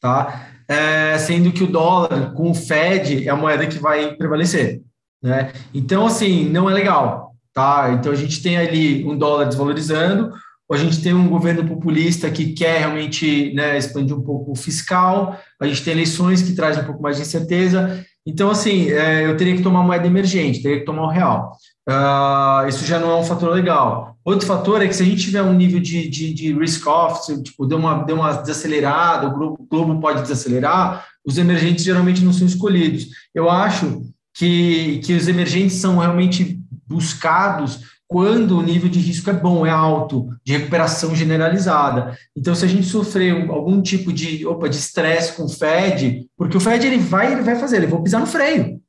[0.00, 0.48] tá?
[0.66, 4.82] É, sendo que o dólar com o Fed é a moeda que vai prevalecer,
[5.22, 5.52] né?
[5.74, 7.92] Então, assim, não é legal, tá?
[7.92, 10.32] Então, a gente tem ali um dólar desvalorizando,
[10.72, 15.38] a gente tem um governo populista que quer realmente né, expandir um pouco o fiscal,
[15.60, 18.04] a gente tem eleições que trazem um pouco mais de incerteza.
[18.24, 21.56] Então, assim, é, eu teria que tomar moeda emergente, teria que tomar o real.
[21.88, 24.16] Uh, isso já não é um fator legal.
[24.24, 27.66] Outro fator é que se a gente tiver um nível de, de, de risk-off, tipo,
[27.66, 32.32] deu uma, deu uma desacelerada, o globo, o globo pode desacelerar, os emergentes geralmente não
[32.32, 33.08] são escolhidos.
[33.34, 34.02] Eu acho
[34.34, 36.59] que, que os emergentes são realmente
[36.90, 42.18] buscados quando o nível de risco é bom, é alto, de recuperação generalizada.
[42.36, 46.56] Então, se a gente sofrer algum tipo de opa, de estresse com o Fed, porque
[46.56, 48.80] o Fed ele vai, ele vai fazer, ele vou pisar no freio.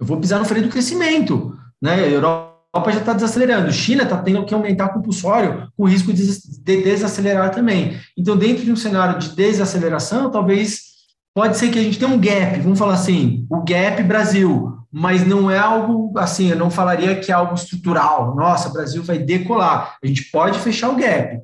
[0.00, 1.54] Eu vou pisar no freio do crescimento.
[1.80, 1.92] Né?
[1.92, 6.24] A Europa já está desacelerando, China está tendo que aumentar compulsório com risco de
[6.64, 8.00] desacelerar também.
[8.16, 10.94] Então, dentro de um cenário de desaceleração, talvez
[11.34, 15.26] pode ser que a gente tenha um gap, vamos falar assim, o gap Brasil, mas
[15.26, 18.36] não é algo assim, eu não falaria que é algo estrutural.
[18.36, 19.96] Nossa, o Brasil vai decolar.
[20.00, 21.40] A gente pode fechar o gap.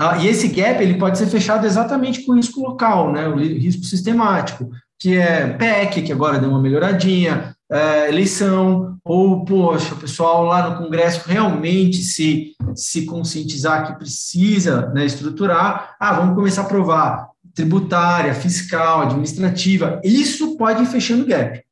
[0.00, 3.28] Ah, e esse gap ele pode ser fechado exatamente com o risco local, né?
[3.28, 9.94] o risco sistemático, que é PEC, que agora deu uma melhoradinha, é, eleição, ou, poxa,
[9.94, 16.34] o pessoal lá no Congresso realmente se, se conscientizar que precisa né, estruturar, ah, vamos
[16.34, 21.63] começar a aprovar tributária, fiscal, administrativa, isso pode ir fechando gap.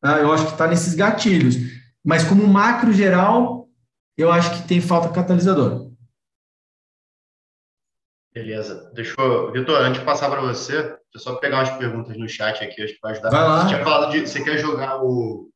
[0.00, 0.18] Tá?
[0.18, 1.56] Eu acho que está nesses gatilhos,
[2.04, 3.68] mas como macro geral,
[4.16, 5.90] eu acho que tem falta catalisador.
[8.32, 8.90] Beleza.
[8.94, 9.52] Deixa eu.
[9.52, 12.82] Vitor, antes de passar para você, deixa eu só pegar umas perguntas no chat aqui,
[12.82, 13.30] acho que vai ajudar.
[13.30, 13.62] Vai lá.
[13.62, 14.20] Você tinha falado de.
[14.20, 15.50] Você quer jogar o.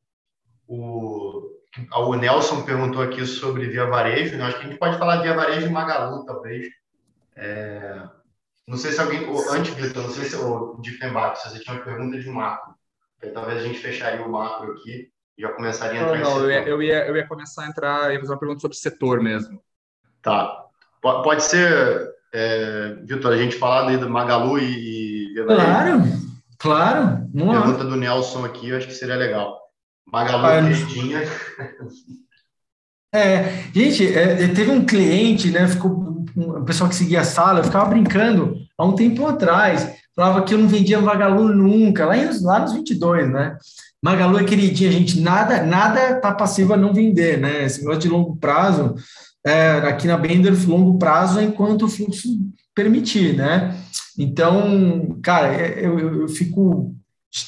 [0.67, 1.51] O,
[1.97, 4.45] o Nelson perguntou aqui sobre Via Varejo, né?
[4.45, 6.67] Acho que a gente pode falar de Via Varejo e Magalu, talvez.
[7.37, 8.03] É,
[8.67, 9.25] não sei se alguém.
[9.51, 12.75] Antes, Vitor, não sei se o de Fembaco, se você tinha uma pergunta de macro.
[13.33, 16.51] Talvez a gente fecharia o macro aqui e já começaria a entrar não, não, eu
[16.51, 19.21] ia, eu, ia, eu ia começar a entrar e fazer uma pergunta sobre o setor
[19.21, 19.61] mesmo.
[20.23, 20.65] Tá.
[21.01, 25.33] Pode ser é, Vitor, a gente falar do Magalu e.
[25.47, 26.03] Claro!
[26.59, 29.61] Claro, não Pergunta do Nelson aqui, eu acho que seria legal.
[30.11, 31.21] Magalu ah, queridinha.
[33.15, 35.69] É, gente, é, teve um cliente, né?
[35.69, 40.43] Ficou um pessoal que seguia a sala, eu ficava brincando há um tempo atrás, falava
[40.43, 43.57] que eu não vendia Magalu nunca, lá, em, lá nos 22, né?
[44.03, 47.65] Magalu é queridinha, gente, nada, nada tá passivo a não vender, né?
[47.65, 48.95] Esse negócio de longo prazo,
[49.45, 52.29] é, aqui na Bender, longo prazo é enquanto o fluxo
[52.75, 53.77] permitir, né?
[54.19, 56.95] Então, cara, é, eu, eu, eu fico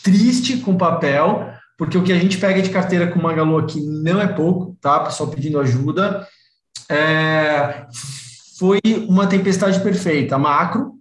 [0.03, 3.81] triste com o papel, porque o que a gente pega de carteira com Magalu aqui
[3.81, 5.01] não é pouco, tá?
[5.01, 6.27] Pessoal pedindo ajuda.
[6.89, 7.87] É,
[8.59, 10.39] foi uma tempestade perfeita.
[10.39, 10.95] Macro,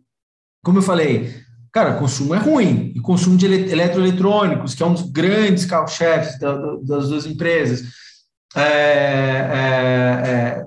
[0.63, 1.34] como eu falei,
[1.76, 2.94] cara, consumo é ruim.
[2.96, 7.84] E consumo de eletroeletrônicos, que é um dos grandes carro-chefes da, das duas empresas,
[8.56, 10.66] é, é, é,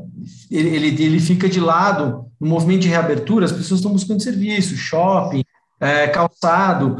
[0.51, 4.77] ele, ele, ele fica de lado no movimento de reabertura, as pessoas estão buscando serviço,
[4.77, 5.43] shopping,
[5.81, 6.99] é, calçado.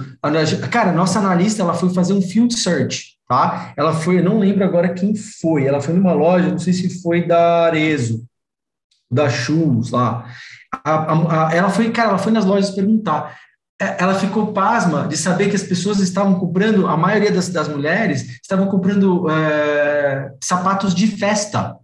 [0.71, 3.75] Cara, nossa analista ela foi fazer um field search, tá?
[3.77, 7.03] Ela foi, eu não lembro agora quem foi, ela foi numa loja, não sei se
[7.03, 8.25] foi da Arezo,
[9.11, 10.27] da Shoes lá.
[10.83, 13.37] A, a, a, ela foi, cara, ela foi nas lojas perguntar.
[13.81, 17.69] É, ela ficou pasma de saber que as pessoas estavam comprando, a maioria das, das
[17.69, 21.77] mulheres estavam comprando é, sapatos de festa.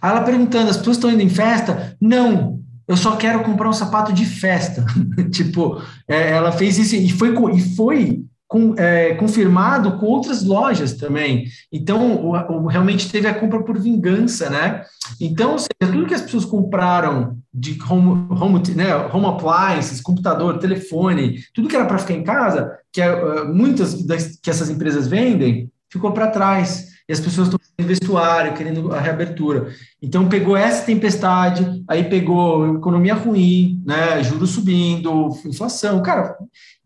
[0.00, 1.94] Aí ela perguntando, as pessoas estão indo em festa?
[2.00, 4.84] Não, eu só quero comprar um sapato de festa.
[5.30, 10.94] tipo, é, ela fez isso e foi, e foi com, é, confirmado com outras lojas
[10.94, 11.46] também.
[11.72, 14.82] Então, o, o, realmente teve a compra por vingança, né?
[15.20, 21.38] Então, seja, tudo que as pessoas compraram de home, home, né, home appliances, computador, telefone,
[21.54, 25.70] tudo que era para ficar em casa, que é, muitas das que essas empresas vendem,
[25.88, 26.89] ficou para trás.
[27.10, 29.74] E as pessoas estão vestuário, querendo a reabertura.
[30.00, 36.36] Então pegou essa tempestade, aí pegou economia ruim, né, juros subindo, inflação, cara.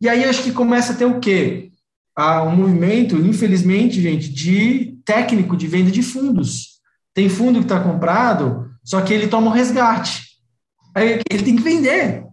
[0.00, 1.72] E aí acho que começa a ter o quê?
[2.16, 6.80] Ah, um movimento, infelizmente, gente, de técnico de venda de fundos.
[7.12, 10.22] Tem fundo que está comprado, só que ele toma um resgate.
[10.94, 12.24] Aí ele tem que vender.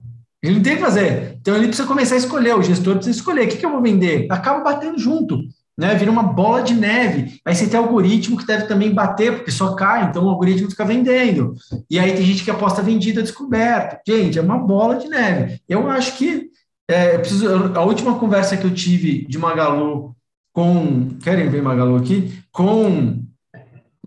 [0.42, 1.38] Ele não tem que fazer.
[1.42, 3.48] Então ele precisa começar a escolher, o gestor precisa escolher.
[3.48, 4.28] O que, que eu vou vender?
[4.32, 5.44] Acaba batendo junto
[5.78, 5.96] né?
[5.96, 7.40] Vira uma bola de neve.
[7.46, 10.86] Aí você tem algoritmo que deve também bater, porque só cai, então o algoritmo fica
[10.86, 11.54] vendendo.
[11.90, 14.00] E aí tem gente que aposta vendida descoberta.
[14.08, 15.62] Gente, é uma bola de neve.
[15.68, 16.50] Eu acho que
[16.88, 20.16] é, preciso, a última conversa que eu tive de Magalu
[20.54, 21.10] com.
[21.24, 22.38] Querem ver Magalu aqui?
[22.52, 23.24] Com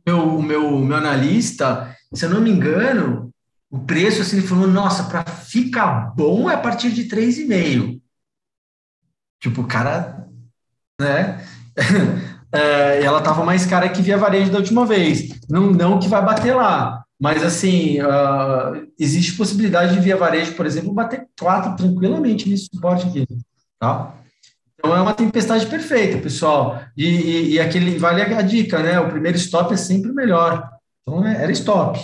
[0.06, 3.32] meu, o meu, meu analista, se eu não me engano,
[3.70, 8.00] o preço assim, ele falou: nossa, para ficar bom é a partir de 3,5.
[9.40, 10.13] Tipo, o cara,
[11.00, 11.44] né?
[12.52, 15.40] é, ela estava mais cara que via varejo da última vez.
[15.48, 20.66] Não, não que vai bater lá, mas assim, uh, existe possibilidade de via varejo, por
[20.66, 23.26] exemplo, bater quatro tranquilamente nesse suporte aqui,
[23.78, 24.14] tá?
[24.78, 26.80] Então é uma tempestade perfeita, pessoal.
[26.96, 29.00] E, e, e, aquele vale a dica, né?
[29.00, 30.68] O primeiro stop é sempre melhor.
[31.02, 31.98] Então é, era stop.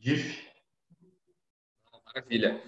[0.00, 0.46] GIF.
[2.06, 2.60] Maravilha.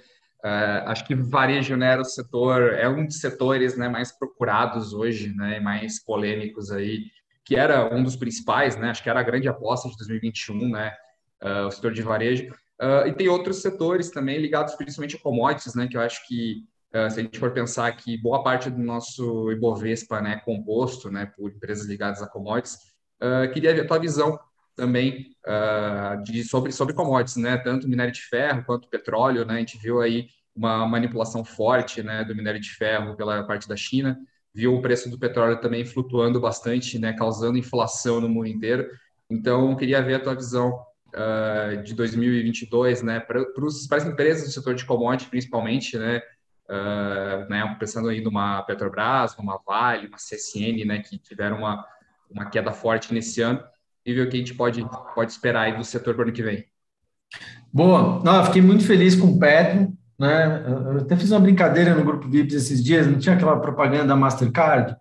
[0.45, 4.93] Uh, acho que varejo né, era o setor, é um dos setores né, mais procurados
[4.93, 7.07] hoje, né, mais polêmicos aí,
[7.45, 10.95] que era um dos principais, né, acho que era a grande aposta de 2021, né,
[11.43, 12.53] uh, o setor de varejo.
[12.81, 16.65] Uh, e tem outros setores também ligados principalmente a commodities, né, que eu acho que
[16.91, 21.31] se a gente for pensar que boa parte do nosso Ibovespa né, é composto né,
[21.37, 22.79] por empresas ligadas a commodities,
[23.53, 24.39] queria ver a tua visão
[24.79, 27.59] também uh, de, sobre, sobre commodities, né?
[27.59, 29.57] Tanto minério de ferro quanto petróleo, né?
[29.57, 33.77] A gente viu aí uma manipulação forte, né, do minério de ferro pela parte da
[33.77, 34.19] China,
[34.53, 38.91] viu o preço do petróleo também flutuando bastante, né, causando inflação no mundo inteiro.
[39.31, 44.75] Então, queria ver a tua visão uh, de 2022, né, para as empresas do setor
[44.75, 46.21] de commodities, principalmente, né,
[46.69, 51.87] uh, né, pensando aí numa Petrobras, numa Vale, uma CSN, né, que tiveram uma,
[52.29, 53.63] uma queda forte nesse ano
[54.09, 56.33] e ver o que a gente pode, pode esperar aí do setor para o ano
[56.33, 56.65] que vem.
[57.71, 60.65] Boa, não, fiquei muito feliz com o Petro, né?
[60.67, 64.17] Eu até fiz uma brincadeira no grupo VIPs esses dias, não tinha aquela propaganda da
[64.17, 64.97] Mastercard,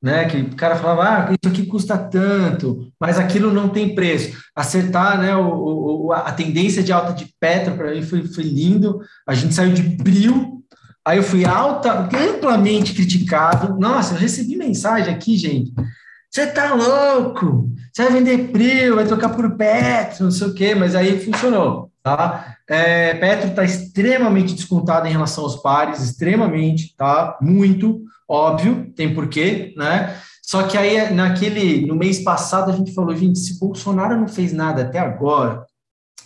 [0.00, 0.26] né?
[0.26, 4.40] Que o cara falava, ah, isso aqui custa tanto, mas aquilo não tem preço.
[4.54, 5.34] Acertar, né?
[5.34, 9.00] O, o a tendência de alta de Petro para mim foi, foi lindo.
[9.26, 10.62] A gente saiu de brilho,
[11.04, 13.76] aí eu fui alta, amplamente criticado.
[13.76, 15.72] Nossa, eu recebi mensagem aqui, gente.
[16.32, 17.68] Você tá louco?
[17.92, 21.92] Você vai vender Prio, vai trocar por Petro, não sei o quê, mas aí funcionou,
[22.02, 22.56] tá?
[22.66, 27.36] É, Petro está extremamente descontado em relação aos pares, extremamente, tá?
[27.42, 30.16] Muito, óbvio, tem porquê, né?
[30.42, 34.54] Só que aí, naquele, no mês passado, a gente falou, gente, se Bolsonaro não fez
[34.54, 35.66] nada até agora,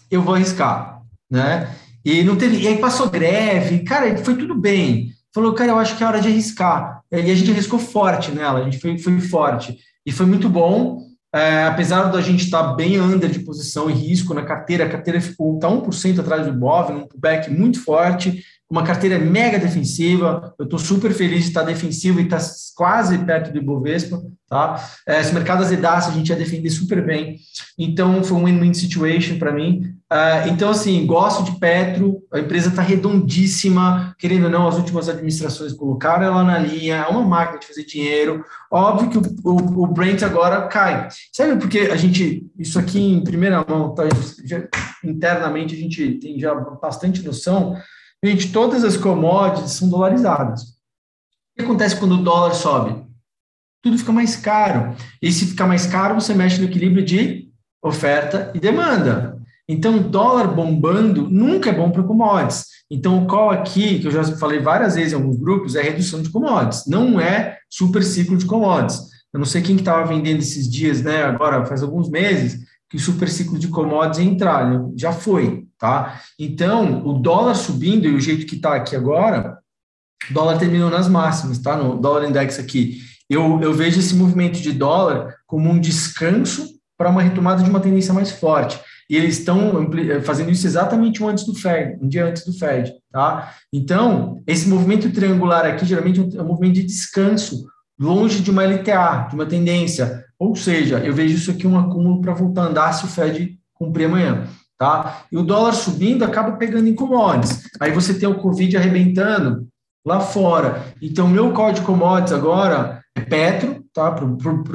[0.09, 1.69] eu vou arriscar, né?
[2.05, 5.11] E não teve, e aí passou greve, cara, foi tudo bem.
[5.35, 7.03] Falou, cara, eu acho que é hora de arriscar.
[7.11, 9.77] E a gente arriscou forte nela, a gente foi, foi forte.
[10.07, 11.03] E foi muito bom,
[11.35, 14.89] é, apesar da gente estar tá bem under de posição e risco na carteira, a
[14.89, 20.55] carteira ficou tá 1% atrás do BOV, num pullback muito forte, uma carteira mega defensiva.
[20.59, 24.21] Eu estou super feliz de estar defensivo e estar tá quase perto do Ibovespa.
[24.49, 24.81] Tá?
[25.07, 27.37] É, se o mercado azedasse, a gente ia defender super bem.
[27.79, 29.97] Então, foi um win-win situation para mim.
[30.13, 35.09] Uh, então, assim, gosto de Petro, a empresa está redondíssima, querendo ou não, as últimas
[35.09, 38.45] administrações colocaram ela na linha, é uma máquina de fazer dinheiro.
[38.71, 41.09] Óbvio que o, o, o Brent agora cai.
[41.33, 44.05] Sabe porque a gente, isso aqui em primeira mão, tá,
[44.45, 44.63] já,
[45.05, 47.77] internamente a gente tem já bastante noção.
[48.25, 50.63] Gente, todas as commodities são dolarizadas.
[50.63, 53.05] O que acontece quando o dólar sobe?
[53.83, 54.97] Tudo fica mais caro.
[55.23, 57.51] E se ficar mais caro, você mexe no equilíbrio de
[57.83, 59.41] oferta e demanda.
[59.69, 62.67] Então, dólar bombando nunca é bom para commodities.
[62.91, 66.23] Então, o call aqui, que eu já falei várias vezes em alguns grupos, é redução
[66.23, 69.01] de commodities, não é super ciclo de commodities.
[69.33, 71.25] Eu não sei quem estava que vendendo esses dias, né?
[71.25, 76.21] Agora, faz alguns meses, que o super ciclo de commodities ia entrar, já foi, tá?
[76.39, 79.59] Então, o dólar subindo e o jeito que está aqui agora,
[80.31, 81.77] o dólar terminou nas máximas, tá?
[81.77, 82.99] No dólar index aqui.
[83.29, 87.81] Eu, eu vejo esse movimento de dólar como um descanso para uma retomada de uma
[87.81, 92.09] tendência mais forte e eles estão eh, fazendo isso exatamente um antes do Fed, um
[92.09, 93.55] dia antes do Fed, tá?
[93.73, 97.67] Então, esse movimento triangular aqui geralmente é um movimento de descanso,
[97.99, 100.25] longe de uma LTA, de uma tendência.
[100.39, 103.59] Ou seja, eu vejo isso aqui um acúmulo para voltar a andar se o Fed
[103.75, 104.47] cumprir amanhã,
[104.79, 105.25] tá?
[105.31, 107.63] E o dólar subindo acaba pegando em commodities.
[107.81, 109.67] Aí você tem o Covid arrebentando
[110.05, 110.85] lá fora.
[111.01, 114.13] Então, meu call de commodities agora é Petro, tá?
[114.13, 114.25] Para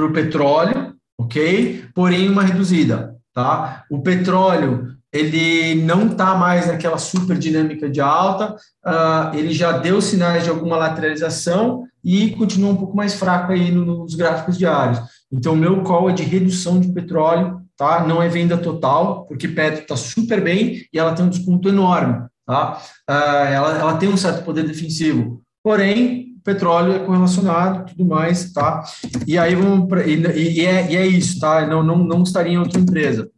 [0.06, 1.86] o petróleo, ok?
[1.94, 3.84] Porém, uma reduzida tá?
[3.90, 10.02] O petróleo ele não está mais naquela super dinâmica de alta, uh, ele já deu
[10.02, 15.00] sinais de alguma lateralização e continua um pouco mais fraco aí nos gráficos diários.
[15.32, 18.06] Então, meu call é de redução de petróleo, tá?
[18.06, 22.28] Não é venda total, porque Petro está super bem e ela tem um desconto enorme,
[22.46, 22.82] tá?
[23.10, 28.84] Uh, ela, ela tem um certo poder defensivo, porém, petróleo é correlacionado, tudo mais, tá?
[29.28, 31.66] E aí vamos pra, e, e, é, e é isso, tá?
[31.66, 33.30] Não, não, não estaria em outra empresa.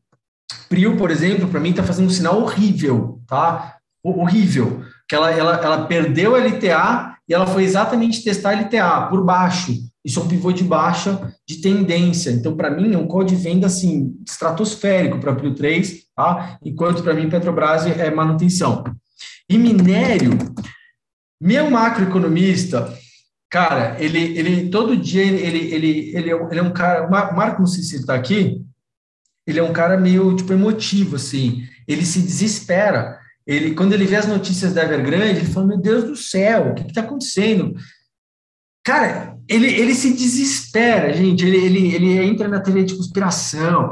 [0.69, 3.77] Prio, por exemplo, para mim está fazendo um sinal horrível, tá?
[4.03, 4.83] Horrível.
[5.07, 9.23] Que ela, ela, ela perdeu a LTA e ela foi exatamente testar a LTA por
[9.23, 9.73] baixo.
[10.03, 12.29] Isso é um pivô de baixa de tendência.
[12.31, 16.59] Então, para mim, é um código de venda assim, estratosférico para Prio 3, tá?
[16.63, 18.83] Enquanto para mim, Petrobras é manutenção.
[19.49, 20.31] E minério,
[21.41, 22.93] meu macroeconomista,
[23.49, 27.07] cara, ele, ele todo dia ele, ele, ele, ele, é, ele é um cara.
[27.07, 28.61] O Marco, não sei se ele está aqui,
[29.45, 31.63] ele é um cara meio tipo emotivo, assim.
[31.87, 33.19] Ele se desespera.
[33.45, 36.73] Ele, quando ele vê as notícias da Evergrande, ele fala: Meu Deus do céu, o
[36.75, 37.75] que está acontecendo?
[38.83, 41.45] Cara, ele, ele se desespera, gente.
[41.45, 43.91] Ele, ele, ele entra na teoria de conspiração.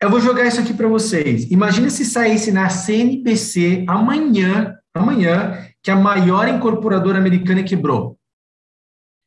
[0.00, 1.50] Eu vou jogar isso aqui para vocês.
[1.50, 8.18] Imagina se saísse na CNBC amanhã, amanhã, que a maior incorporadora americana quebrou.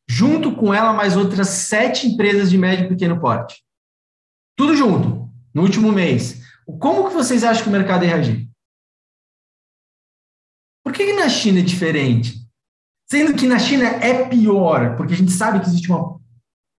[0.07, 3.63] Junto com ela, mais outras sete empresas de médio e pequeno porte.
[4.57, 6.41] Tudo junto, no último mês.
[6.79, 8.49] Como que vocês acham que o mercado ia reagir?
[10.83, 12.44] Por que, que na China é diferente?
[13.09, 16.17] Sendo que na China é pior, porque a gente sabe que existe uma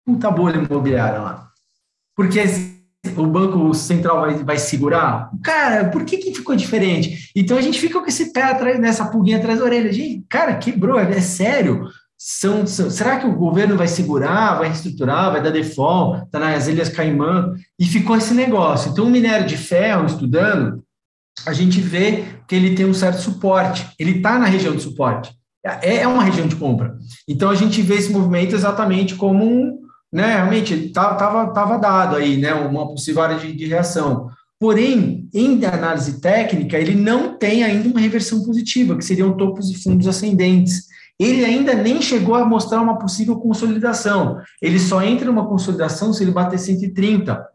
[0.05, 1.51] puta bolha imobiliária lá.
[2.17, 2.41] Porque
[3.17, 5.31] o Banco Central vai, vai segurar?
[5.43, 7.31] Cara, por que, que ficou diferente?
[7.37, 9.93] Então a gente fica com esse pé atrás, nessa pulguinha atrás da orelha.
[9.93, 11.89] Gente, cara, quebrou, é, é sério.
[12.19, 16.67] São, são, será que o governo vai segurar, vai reestruturar, vai dar default, está nas
[16.67, 17.55] Ilhas Caimã?
[17.79, 18.91] E ficou esse negócio.
[18.91, 20.83] Então, o minério de ferro, estudando,
[21.47, 25.36] a gente vê que ele tem um certo suporte, ele está na região de suporte,
[25.83, 26.97] é, é uma região de compra.
[27.29, 29.79] Então, a gente vê esse movimento exatamente como um,
[30.13, 34.31] né, realmente estava tava dado aí, né, uma possível área de, de reação.
[34.59, 39.75] Porém, em análise técnica, ele não tem ainda uma reversão positiva, que seriam topos e
[39.75, 40.87] fundos ascendentes.
[41.19, 44.41] Ele ainda nem chegou a mostrar uma possível consolidação.
[44.63, 47.47] Ele só entra numa consolidação se ele bater 130.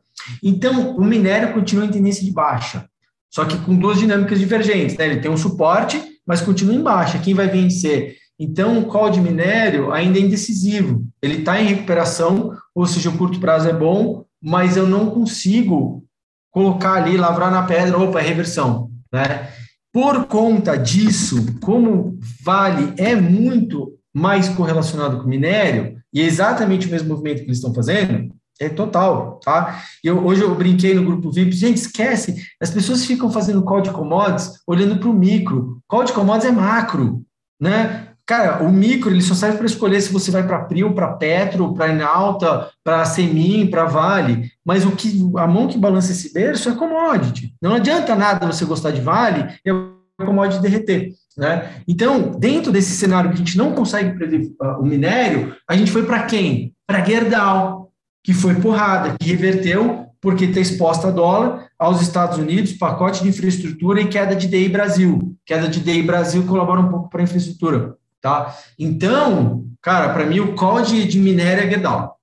[0.44, 2.86] Então, o minério continua em tendência de baixa,
[3.30, 4.96] só que com duas dinâmicas divergentes.
[4.98, 5.06] Né?
[5.08, 7.20] Ele tem um suporte, mas continua em baixa.
[7.20, 8.16] Quem vai vencer?
[8.40, 11.06] Então, o call de minério ainda é indecisivo.
[11.22, 16.04] Ele está em recuperação, ou seja, o curto prazo é bom, mas eu não consigo
[16.50, 18.90] colocar ali, lavrar na pedra, opa, é reversão.
[19.14, 19.48] Né?
[19.94, 26.92] Por conta disso, como Vale é muito mais correlacionado com minério, e é exatamente o
[26.92, 29.82] mesmo movimento que eles estão fazendo, É total, tá?
[30.04, 33.90] Eu, hoje eu brinquei no grupo VIP, gente, esquece, as pessoas ficam fazendo call de
[33.90, 35.82] commodities olhando para o micro.
[35.88, 37.24] Call de commodities é macro,
[37.60, 38.10] né?
[38.24, 41.74] Cara, o micro ele só serve para escolher se você vai para Prio, para Petro,
[41.74, 44.52] para Enalta, para Semin, para Vale.
[44.64, 47.56] Mas o que a mão que balança esse berço é commodity.
[47.60, 51.10] Não adianta nada você gostar de Vale e a commodity derreter.
[51.38, 51.82] Né?
[51.88, 55.92] Então, dentro desse cenário que a gente não consegue prever uh, o minério, a gente
[55.92, 56.74] foi para quem?
[56.86, 57.81] Para Gerdau,
[58.24, 63.30] que foi porrada, que reverteu porque está exposta a dólar aos Estados Unidos, pacote de
[63.30, 65.36] infraestrutura e queda de DI Brasil.
[65.44, 67.98] Queda de DI Brasil colabora um pouco para a infraestrutura.
[68.22, 68.56] Tá?
[68.78, 72.16] Então, cara, para mim o call de, de minério é Gerdau.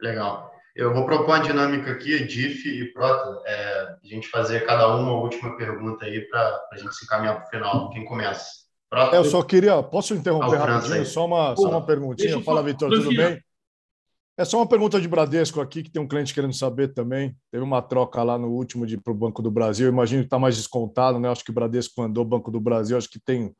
[0.00, 0.48] Legal.
[0.74, 5.12] Eu vou propor uma dinâmica aqui, DIF e Prota, é, a gente fazer cada uma
[5.12, 7.90] última pergunta aí para a gente se encaminhar para o final.
[7.90, 8.46] Quem começa?
[8.90, 11.04] Prota, eu só queria, posso interromper rapidinho?
[11.04, 12.42] Só uma, só uma perguntinha.
[12.42, 13.40] Fala, Vitor, tudo bem?
[14.38, 17.34] É só uma pergunta de Bradesco aqui, que tem um cliente querendo saber também.
[17.50, 19.86] Teve uma troca lá no último para o Banco do Brasil.
[19.86, 21.28] Eu imagino que está mais descontado, né?
[21.28, 23.52] Acho que o Bradesco mandou o Banco do Brasil, acho que tem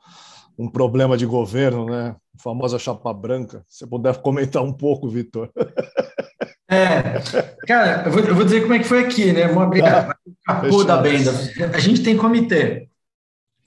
[0.57, 2.15] um problema de governo, né?
[2.39, 3.65] A famosa chapa branca.
[3.67, 5.51] Se puder comentar um pouco, Vitor.
[6.71, 7.19] É,
[7.67, 9.49] cara, eu vou, eu vou, dizer como é que foi aqui, né?
[9.49, 10.15] Vamos abrir a
[10.45, 11.33] capô da Benda.
[11.73, 12.88] A gente tem comitê.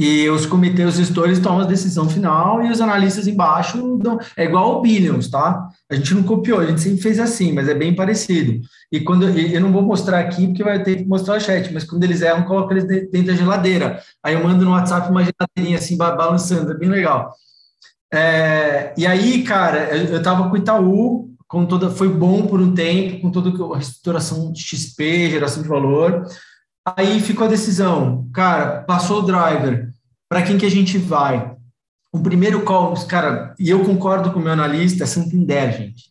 [0.02, 4.18] E os comitês, os gestores tomam a decisão final e os analistas embaixo dão.
[4.36, 5.70] É igual ao Billions, tá?
[5.88, 8.60] A gente não copiou, a gente sempre fez assim, mas é bem parecido.
[8.92, 11.84] E quando eu não vou mostrar aqui, porque vai ter que mostrar o chat, mas
[11.84, 14.02] quando eles erram, coloca eles dentro da geladeira.
[14.24, 17.36] Aí eu mando no WhatsApp uma geladeirinha assim, balançando, é bem legal.
[18.12, 22.60] É, e aí, cara, eu, eu tava com o Itaú, com toda, foi bom por
[22.60, 26.26] um tempo, com toda a reestruturação de XP, geração de valor.
[26.98, 29.91] Aí ficou a decisão, cara, passou o driver,
[30.32, 31.58] para quem que a gente vai?
[32.10, 36.06] O primeiro call, cara, e eu concordo com o meu analista, é Santander, gente.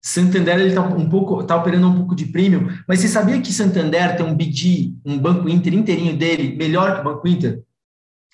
[0.00, 3.52] Santander ele está um pouco, tá operando um pouco de premium, mas você sabia que
[3.52, 7.62] Santander tem um BD, um banco Inter inteirinho dele, melhor que o Banco Inter?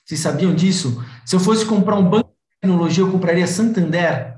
[0.05, 1.05] Vocês sabiam disso?
[1.27, 4.37] Se eu fosse comprar um banco de tecnologia, eu compraria Santander.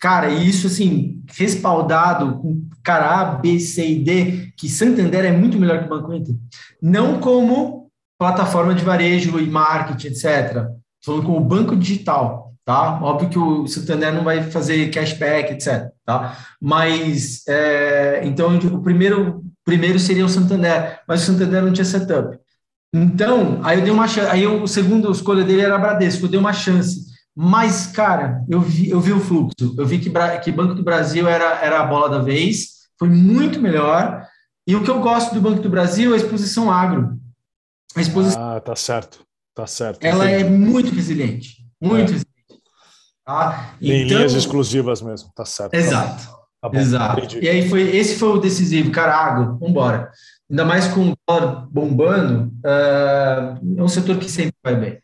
[0.00, 5.30] Cara, e isso assim, respaldado com cara A, B, C e D, que Santander é
[5.30, 6.34] muito melhor que o Banco Inter.
[6.82, 7.81] Não como
[8.22, 10.68] plataforma de varejo e marketing, etc.
[11.04, 13.00] Falando como banco digital, tá?
[13.02, 15.90] Óbvio que o Santander não vai fazer cashback, etc.
[16.06, 16.38] Tá?
[16.60, 22.38] Mas, é, então, o primeiro, primeiro seria o Santander, mas o Santander não tinha setup.
[22.94, 26.30] Então, aí eu dei uma chance, aí eu, o segundo escolha dele era Bradesco, eu
[26.30, 27.10] dei uma chance.
[27.34, 29.74] Mas, cara, eu vi, eu vi o fluxo.
[29.76, 30.12] Eu vi que,
[30.44, 34.24] que Banco do Brasil era, era a bola da vez, foi muito melhor.
[34.64, 37.20] E o que eu gosto do Banco do Brasil é a exposição agro.
[37.96, 38.42] A exposição.
[38.42, 39.20] Ah, tá certo.
[39.54, 40.04] Tá certo.
[40.04, 40.44] Ela entendi.
[40.44, 41.56] é muito resiliente.
[41.80, 42.12] Muito é.
[42.14, 42.32] resiliente.
[43.24, 43.76] Tá?
[43.78, 45.74] Tem então, linhas exclusivas mesmo, tá certo.
[45.74, 46.24] Exato.
[46.60, 47.18] Tá bom, exato.
[47.18, 47.44] Entendi.
[47.44, 50.10] E aí foi, esse foi o decisivo, cara, água, vambora.
[50.50, 55.01] Ainda mais com o dólar bombando, uh, é um setor que sempre vai bem.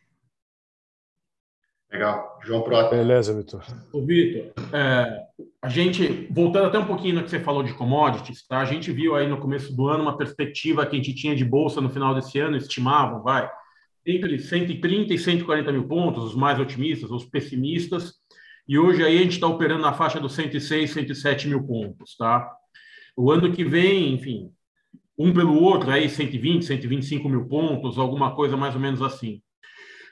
[1.91, 2.39] Legal.
[2.45, 2.95] João Prota.
[2.95, 3.65] Beleza, Vitor.
[3.93, 5.23] O Vitor, é,
[5.63, 8.59] a gente, voltando até um pouquinho no que você falou de commodities, tá?
[8.59, 11.45] a gente viu aí no começo do ano uma perspectiva que a gente tinha de
[11.45, 13.51] bolsa no final desse ano, estimavam, vai,
[14.07, 18.15] entre 130 e 140 mil pontos, os mais otimistas, os pessimistas,
[18.69, 22.51] e hoje aí a gente está operando na faixa dos 106, 107 mil pontos, tá?
[23.17, 24.53] O ano que vem, enfim,
[25.19, 29.43] um pelo outro, aí 120, 125 mil pontos, alguma coisa mais ou menos assim.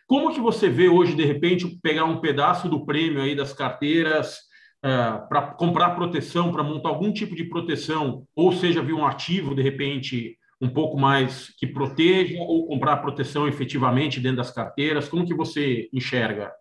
[0.07, 4.37] Como que você vê hoje, de repente, pegar um pedaço do prêmio aí das carteiras
[4.85, 9.05] uh, é, para comprar proteção, para montar algum tipo de proteção, ou seja, vir um
[9.05, 15.09] ativo, de repente, um pouco mais que proteja, ou comprar proteção efetivamente dentro das carteiras?
[15.09, 16.53] Como que você enxerga?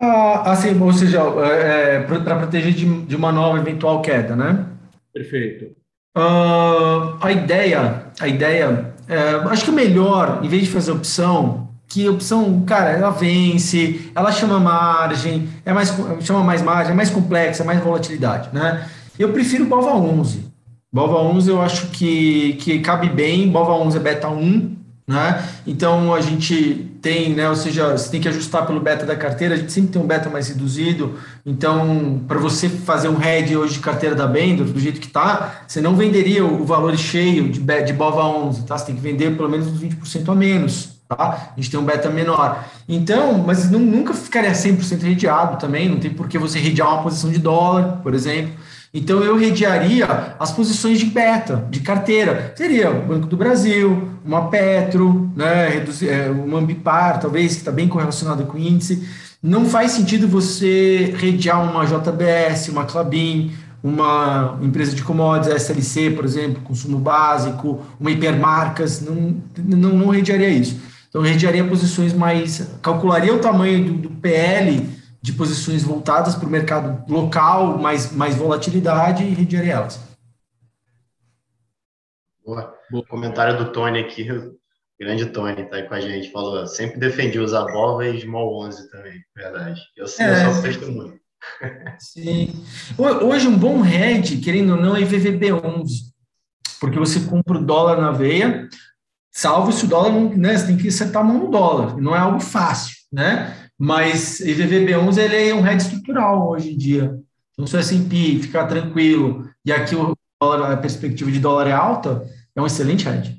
[0.00, 4.66] Ah, assim, ou seja, é, é para proteger de, de, uma nova eventual queda, né?
[5.12, 5.74] Perfeito.
[6.16, 11.66] Uh, a ideia, a ideia, é, acho que o melhor, em vez de fazer opção,
[11.88, 17.10] que opção, cara, ela vence, ela chama margem, é mais, chama mais margem, é mais
[17.10, 18.86] complexa, é mais volatilidade, né?
[19.18, 20.46] Eu prefiro Bova 11.
[20.92, 24.76] Bova 11 eu acho que, que cabe bem, Bova 11 é beta 1,
[25.06, 25.44] né?
[25.66, 29.54] Então a gente tem, né, ou seja, você tem que ajustar pelo beta da carteira,
[29.54, 31.14] a gente sempre tem um beta mais reduzido.
[31.44, 35.62] Então, para você fazer um head hoje de carteira da Bender, do jeito que está,
[35.68, 38.76] você não venderia o valor cheio de, de Bova 11, tá?
[38.76, 41.52] Você tem que vender pelo menos uns 20% a menos, tá?
[41.56, 42.64] A gente tem um beta menor.
[42.88, 47.02] Então, mas não, nunca ficaria 100% redeado também, não tem por que você redear uma
[47.02, 48.52] posição de dólar, por exemplo.
[48.92, 52.54] Então, eu redearia as posições de beta, de carteira.
[52.56, 57.70] Seria o Banco do Brasil, uma Petro, né, reduzir, é, uma Ambipar, talvez, que está
[57.70, 59.06] bem correlacionado com o índice.
[59.42, 63.52] Não faz sentido você redear uma JBS, uma Clabin,
[63.82, 70.48] uma empresa de commodities, SLC, por exemplo, consumo básico, uma hipermarcas, não, não, não redearia
[70.48, 70.80] isso.
[71.16, 74.86] Então, redearia posições mais, calcularia o tamanho do, do PL
[75.22, 79.98] de posições voltadas para o mercado local, mais, mais volatilidade e redearia elas.
[82.44, 82.70] Boa.
[82.90, 83.06] Boa.
[83.06, 84.28] Comentário do Tony aqui,
[85.00, 88.90] grande Tony, tá aí com a gente, falou, sempre defendi os Abova e Small 11
[88.90, 89.80] também, verdade.
[89.96, 90.48] Eu, é.
[90.48, 91.18] eu só testemunho.
[91.98, 92.62] Sim.
[92.98, 96.12] Hoje, um bom hedge, querendo ou não, é IVVB11,
[96.78, 98.68] porque você compra o dólar na veia,
[99.36, 100.30] salvo se o dólar não.
[100.30, 103.54] Né, você tem que acertar a mão no dólar, não é algo fácil, né?
[103.78, 107.20] Mas IVVB11 ele é um hedge estrutural hoje em dia.
[107.52, 111.72] Então, se o S&P ficar tranquilo e aqui o dólar, a perspectiva de dólar é
[111.72, 113.36] alta, é um excelente hedge.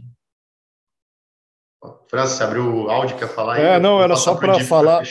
[2.07, 3.59] França, você abriu o áudio, quer falar?
[3.59, 5.03] É, não, era só para falar.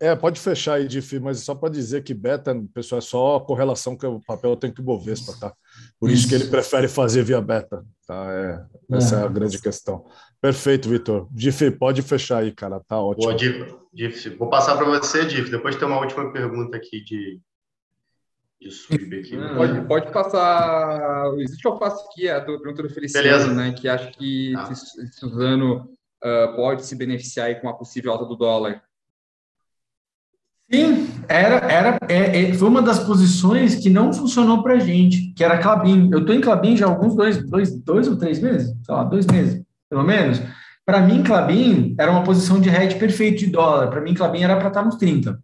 [0.00, 3.40] É, pode fechar aí, Diff, mas só para dizer que beta, pessoal, é só a
[3.40, 5.54] correlação que o papel tem que o Bovespa, tá?
[5.98, 8.26] Por isso, isso que ele prefere fazer via beta, tá?
[8.32, 10.04] É, essa é, é a grande questão.
[10.40, 11.28] Perfeito, Vitor.
[11.30, 13.24] Diff, pode fechar aí, cara, tá ótimo.
[13.24, 14.28] Boa, Diff, Diff.
[14.30, 17.40] Vou passar para você, Diff, depois tem uma última pergunta aqui de,
[18.60, 19.36] de sub aqui.
[19.36, 19.54] Né?
[19.54, 21.32] Pode, pode passar.
[21.38, 23.54] Existe eu faço aqui a pergunta do Feliciano, Beleza.
[23.54, 23.72] né?
[23.72, 24.74] Que acho que ah.
[25.12, 25.90] Suzano
[26.22, 28.82] uh, pode se beneficiar aí com a possível alta do dólar.
[30.74, 35.44] Sim, era, era, é, é, foi uma das posições que não funcionou para gente, que
[35.44, 36.10] era Clabin.
[36.12, 39.04] Eu estou em Clabin já há alguns dois, dois, dois ou três meses, sei lá,
[39.04, 40.42] dois meses, pelo menos.
[40.84, 43.88] Para mim, Clabin era uma posição de hedge perfeito de dólar.
[43.88, 45.38] Para mim, Clabin era para estar tá nos 30.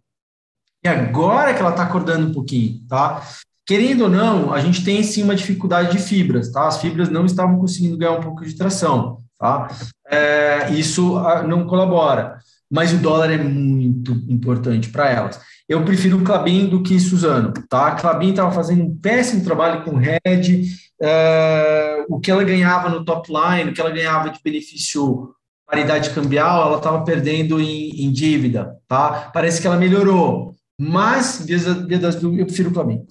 [0.83, 3.21] E agora que ela está acordando um pouquinho, tá?
[3.65, 6.67] Querendo ou não, a gente tem sim uma dificuldade de fibras, tá?
[6.67, 9.69] As fibras não estavam conseguindo ganhar um pouco de tração, tá?
[10.09, 12.37] É, isso ah, não colabora
[12.71, 15.39] mas o dólar é muito importante para elas.
[15.67, 17.87] Eu prefiro o Clabin do que Suzano, tá?
[17.87, 20.63] A Clabin estava fazendo um péssimo trabalho com Red,
[21.01, 25.33] uh, o que ela ganhava no top line, o que ela ganhava de benefício
[25.71, 29.31] paridade cambial, ela estava perdendo em, em, dívida, tá?
[29.33, 33.05] Parece que ela melhorou, mas via das eu prefiro o Clabin.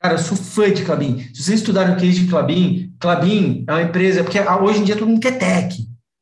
[0.00, 1.18] Cara, eu sou fã de Clabin.
[1.34, 4.96] Se vocês estudarem o case de Clabin, Clabin é uma empresa, porque hoje em dia
[4.96, 5.76] todo mundo quer tech,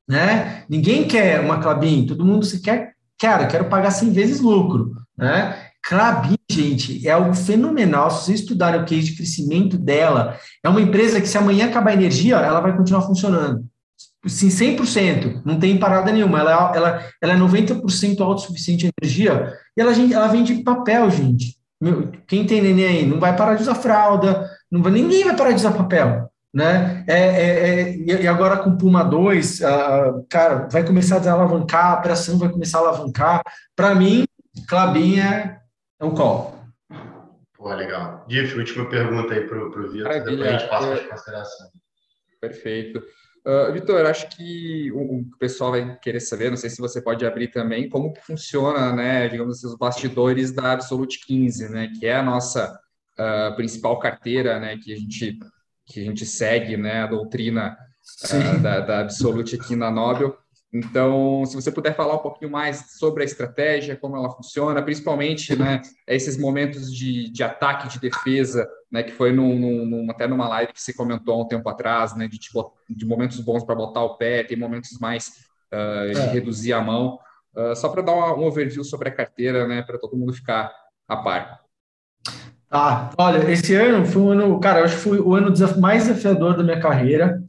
[0.08, 0.64] né?
[0.68, 5.66] Ninguém quer uma Clabin, todo mundo se quer, cara, quero pagar 100 vezes lucro, né?
[5.86, 8.10] Clabin, gente, é algo fenomenal.
[8.10, 11.90] Se vocês estudarem o case de crescimento dela, é uma empresa que se amanhã acabar
[11.90, 13.64] a energia, ela vai continuar funcionando.
[14.26, 16.40] Sim, 100%, não tem parada nenhuma.
[16.40, 21.56] Ela, ela, ela é 90% autossuficiente em energia e ela, ela vende papel, gente.
[21.80, 25.36] Meu, quem tem neném aí não vai parar de usar fralda, não vai, ninguém vai
[25.36, 27.04] parar de usar papel né?
[27.06, 31.98] É, é, é, e agora com Puma 2, uh, cara, vai começar a desalavancar, a
[31.98, 33.42] operação vai começar a alavancar.
[33.76, 34.24] Para mim,
[34.68, 35.58] Clabin é,
[36.00, 36.58] é um call.
[37.56, 38.24] Pô, legal.
[38.28, 41.70] Diff, última pergunta aí para o Vitor, depois a gente passa para as considerações.
[42.40, 43.02] Perfeito.
[43.46, 47.24] Uh, Vitor, acho que o, o, pessoal vai querer saber, não sei se você pode
[47.24, 52.16] abrir também, como funciona, né, digamos assim, os bastidores da Absolute 15, né, que é
[52.16, 52.78] a nossa
[53.18, 55.38] uh, principal carteira, né, que a gente
[55.88, 57.76] que a gente segue né, a doutrina
[58.24, 60.36] uh, da, da Absolute aqui na Nobel.
[60.72, 65.56] Então, se você puder falar um pouquinho mais sobre a estratégia, como ela funciona, principalmente
[65.56, 70.46] né, esses momentos de, de ataque de defesa, né, que foi num, num, até numa
[70.46, 73.74] live que você comentou há um tempo atrás, né, de, tipo, de momentos bons para
[73.74, 75.28] botar o pé, tem momentos mais
[75.72, 76.26] uh, de é.
[76.32, 77.18] reduzir a mão.
[77.56, 80.70] Uh, só para dar uma, um overview sobre a carteira, né, para todo mundo ficar
[81.08, 81.60] a par.
[82.70, 86.04] Ah, olha, esse ano foi um ano, cara, eu acho que foi o ano mais
[86.04, 87.42] desafiador da minha carreira.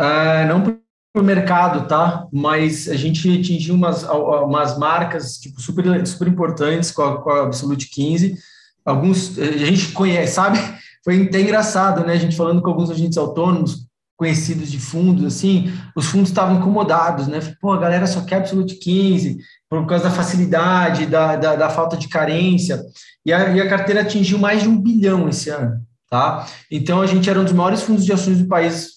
[0.00, 2.26] Uh, não para o mercado, tá?
[2.32, 7.42] Mas a gente atingiu umas, umas marcas tipo, super, super importantes com a, com a
[7.42, 8.36] Absolute 15.
[8.84, 10.58] Alguns a gente conhece, sabe?
[11.04, 12.14] Foi até engraçado, né?
[12.14, 13.86] A gente falando com alguns agentes autônomos
[14.16, 17.40] conhecidos de fundos, assim, os fundos estavam incomodados, né?
[17.60, 19.38] Pô, a galera só quer Absolute 15
[19.82, 22.82] por causa da facilidade, da, da, da falta de carência.
[23.24, 26.46] E a, e a carteira atingiu mais de um bilhão esse ano, tá?
[26.70, 28.94] Então a gente era um dos maiores fundos de ações do país,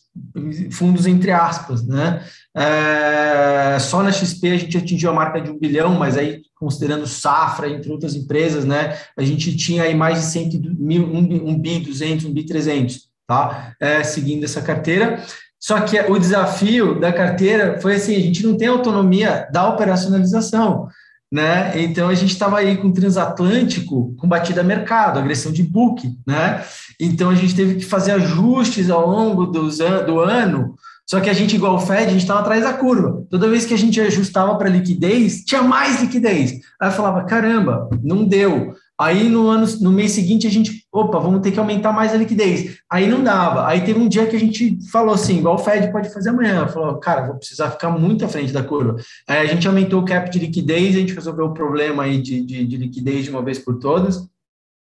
[0.72, 2.24] fundos entre aspas, né?
[2.56, 7.06] É, só na XP a gente atingiu a marca de um bilhão, mas aí considerando
[7.06, 8.98] Safra, entre outras empresas, né?
[9.16, 13.08] A gente tinha aí mais de 100 mil, um, um bi 200, um bi 300,
[13.28, 13.76] tá?
[13.80, 15.24] É, seguindo essa carteira.
[15.60, 20.88] Só que o desafio da carteira foi assim: a gente não tem autonomia da operacionalização
[21.32, 21.74] né?
[21.82, 26.10] Então a gente estava aí com o transatlântico com batida a mercado, agressão de book,
[26.26, 26.64] né?
[27.00, 30.76] Então a gente teve que fazer ajustes ao longo dos an do ano.
[31.10, 33.24] Só que a gente, igual o Fed, a gente estava atrás da curva.
[33.30, 36.60] Toda vez que a gente ajustava para liquidez, tinha mais liquidez.
[36.82, 38.74] Aí eu falava, caramba, não deu.
[39.00, 42.18] Aí no ano, no mês seguinte a gente, opa, vamos ter que aumentar mais a
[42.18, 42.80] liquidez.
[42.92, 43.68] Aí não dava.
[43.68, 46.68] Aí teve um dia que a gente falou assim, igual o Fed pode fazer amanhã.
[46.68, 48.96] Falou, cara, vou precisar ficar muito à frente da curva.
[49.28, 52.44] Aí a gente aumentou o cap de liquidez, a gente resolveu o problema aí de,
[52.44, 54.28] de, de liquidez de uma vez por todas,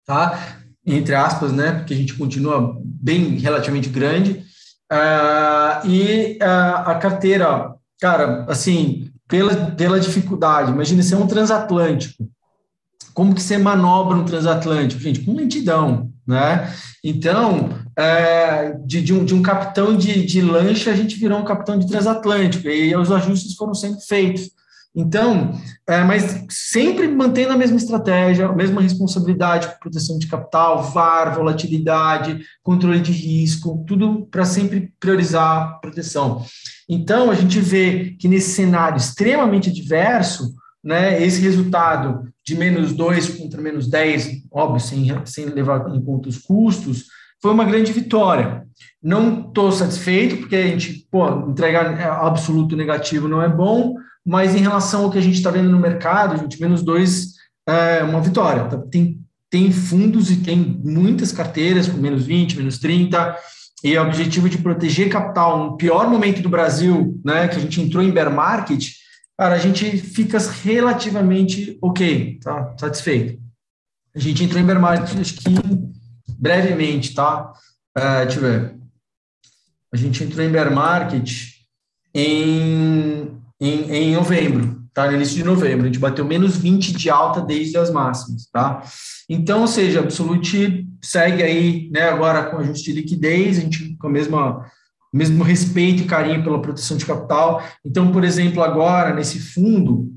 [0.06, 0.60] tá?
[0.86, 1.72] Entre aspas, né?
[1.72, 4.44] Porque a gente continua bem relativamente grande.
[4.94, 12.30] Uh, e uh, a carteira, cara, assim, pela, pela dificuldade, imagina ser um transatlântico
[13.16, 15.02] como que você manobra um transatlântico?
[15.02, 16.70] Gente, com lentidão, né?
[17.02, 21.46] Então, é, de, de, um, de um capitão de, de lancha, a gente virou um
[21.46, 24.52] capitão de transatlântico, e os ajustes foram sempre feitos.
[24.94, 25.58] Então,
[25.88, 31.36] é, mas sempre mantendo a mesma estratégia, a mesma responsabilidade com proteção de capital, VAR,
[31.36, 36.46] volatilidade, controle de risco, tudo para sempre priorizar proteção.
[36.88, 40.54] Então, a gente vê que nesse cenário extremamente adverso,
[40.84, 46.30] né, esse resultado de menos 2 contra menos 10, óbvio, sem, sem levar em conta
[46.30, 47.06] os custos,
[47.42, 48.64] foi uma grande vitória.
[49.02, 54.60] Não estou satisfeito, porque a gente, pô, entregar absoluto negativo não é bom, mas em
[54.60, 57.34] relação ao que a gente está vendo no mercado, gente, menos 2
[57.68, 58.66] é uma vitória.
[58.66, 59.20] Tá, tem,
[59.50, 63.36] tem fundos e tem muitas carteiras com menos 20, menos 30,
[63.84, 67.82] e o objetivo de proteger capital no pior momento do Brasil, né, que a gente
[67.82, 68.88] entrou em bear market,
[69.38, 72.76] cara, a gente fica relativamente ok, tá?
[72.80, 73.42] Satisfeito.
[74.16, 75.50] A gente entrou em bear market, acho que
[76.38, 77.52] brevemente, tá?
[77.98, 78.76] Uh, deixa eu ver.
[79.94, 81.56] A gente entrou em bear market
[82.14, 85.08] em, em, em novembro, tá?
[85.08, 85.84] No início de novembro.
[85.84, 88.84] A gente bateu menos 20 de alta desde as máximas, tá?
[89.30, 94.08] Então, ou seja, Absolute segue aí, né, agora com ajuste de liquidez, a gente com
[94.08, 94.66] a mesma
[95.16, 97.64] mesmo respeito e carinho pela proteção de capital.
[97.86, 100.12] Então, por exemplo, agora, nesse fundo,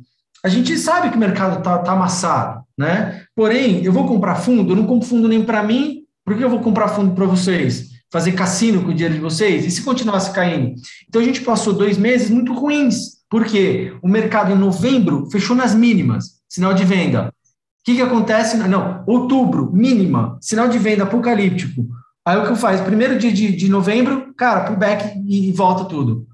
[0.44, 3.22] a gente sabe que o mercado está tá amassado, né?
[3.34, 6.51] Porém, eu vou comprar fundo, eu não compro fundo nem para mim, por que eu
[6.51, 7.90] vou comprar fundo para vocês?
[8.11, 9.64] Fazer cassino com o dinheiro de vocês?
[9.64, 10.74] E se continuasse caindo?
[11.09, 13.18] Então, a gente passou dois meses muito ruins.
[13.30, 13.96] Por quê?
[14.03, 17.28] O mercado em novembro fechou nas mínimas, sinal de venda.
[17.28, 18.57] O que, que acontece?
[18.57, 21.86] Não, outubro, mínima, sinal de venda apocalíptico.
[22.26, 22.84] Aí o que eu faço?
[22.84, 26.26] Primeiro dia de, de novembro, cara, pullback e, volta tudo.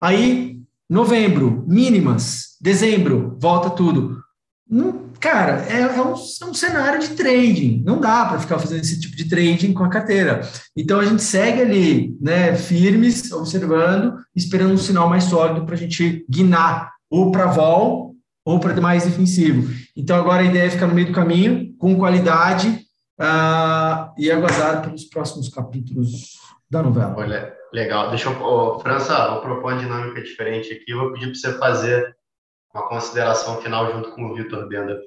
[0.00, 2.56] Aí, novembro, mínimas.
[2.60, 4.20] Dezembro, volta tudo.
[4.68, 7.82] Não, cara, é, é, um, é, um, cenário de trading.
[7.84, 10.42] Não dá para ficar fazendo esse tipo de trading com a carteira.
[10.76, 15.78] Então a gente segue ali, né, firmes, observando, esperando um sinal mais sólido para a
[15.78, 18.14] gente guinar ou para vol
[18.44, 19.68] ou para mais defensivo.
[19.96, 22.80] Então agora a ideia é ficar no meio do caminho, com qualidade,
[23.20, 27.14] uh, e aguardar pelos próximos capítulos da novela.
[27.16, 28.08] Olha, legal.
[28.08, 30.90] Deixa eu, oh, França, vou propor uma dinâmica diferente aqui.
[30.90, 32.16] Eu vou pedir para você fazer
[32.74, 35.00] uma consideração final junto com o Vitor Benda.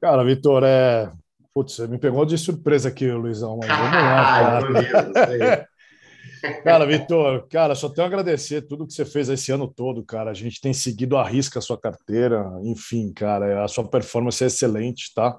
[0.00, 1.10] Cara, Vitor, é.
[1.54, 3.58] Putz, você me pegou de surpresa aqui, Luizão.
[3.58, 4.62] Mas vamos lá,
[5.12, 5.68] cara.
[6.64, 10.32] Cara, Vitor, cara, só tenho a agradecer tudo que você fez esse ano todo, cara.
[10.32, 14.48] A gente tem seguido a risca a sua carteira, enfim, cara, a sua performance é
[14.48, 15.38] excelente, tá?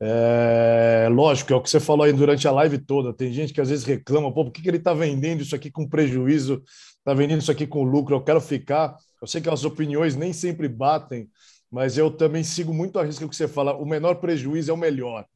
[0.00, 3.12] É, lógico, é o que você falou aí durante a live toda.
[3.12, 5.70] Tem gente que às vezes reclama, pô, por que, que ele está vendendo isso aqui
[5.70, 6.62] com prejuízo,
[6.98, 8.14] está vendendo isso aqui com lucro?
[8.14, 8.96] Eu quero ficar.
[9.20, 11.28] Eu sei que as opiniões nem sempre batem,
[11.70, 13.76] mas eu também sigo muito a risca que você fala.
[13.76, 15.26] O menor prejuízo é o melhor.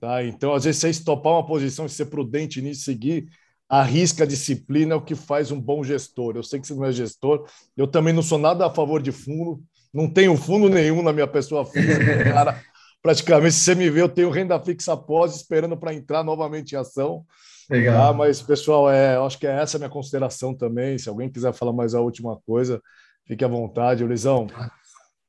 [0.00, 0.22] Tá?
[0.24, 3.26] Então, às vezes, você topar uma posição e ser prudente nisso, seguir,
[3.68, 6.36] arrisca a disciplina é o que faz um bom gestor.
[6.36, 7.44] Eu sei que você não é gestor,
[7.76, 9.60] eu também não sou nada a favor de fundo,
[9.92, 12.62] não tenho fundo nenhum na minha pessoa física, cara
[13.06, 16.76] praticamente, se você me vê, eu tenho renda fixa após, esperando para entrar novamente em
[16.76, 17.24] ação.
[17.70, 18.08] Legal.
[18.08, 18.12] Tá?
[18.12, 20.98] Mas, pessoal, é, acho que é essa a minha consideração também.
[20.98, 22.82] Se alguém quiser falar mais a última coisa,
[23.24, 24.02] fique à vontade.
[24.02, 24.48] Luizão,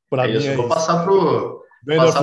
[0.09, 1.61] para é mim é Vou passar para o...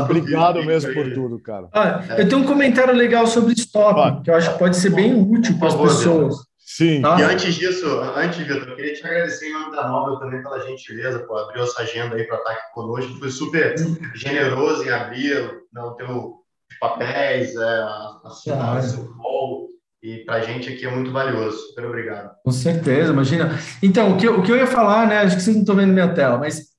[0.03, 1.69] obrigado mesmo por tudo, cara.
[1.73, 4.91] Ah, eu tenho um comentário legal sobre stop, ah, que eu acho que pode ser
[4.91, 6.35] bem útil para as pessoas.
[6.77, 7.03] Sim.
[7.03, 7.21] Tá?
[7.21, 10.59] E antes disso, antes, Vitor, eu queria te agradecer em nome da Nobel também pela
[10.67, 13.17] gentileza, por abrir essa agenda aí para estar aqui conosco.
[13.21, 13.77] Foi super
[14.17, 15.41] generoso em abrir
[15.73, 16.35] né, o teu
[16.81, 17.85] papéis, é,
[18.25, 19.69] assinar o seu call.
[20.03, 21.57] E para a gente aqui é muito valioso.
[21.69, 22.33] Super obrigado.
[22.45, 23.57] Com certeza, imagina.
[23.81, 25.19] Então, o que, eu, o que eu ia falar, né?
[25.19, 26.71] Acho que vocês não estão vendo minha tela, mas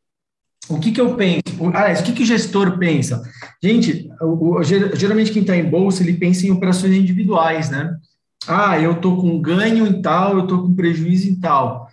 [0.67, 1.41] o que, que eu penso?
[1.73, 3.23] Ah, o que, que o gestor pensa?
[3.63, 7.95] Gente, o, o, geralmente quem está em bolsa, ele pensa em operações individuais, né?
[8.47, 11.87] Ah, eu estou com ganho em tal, eu estou com prejuízo em tal.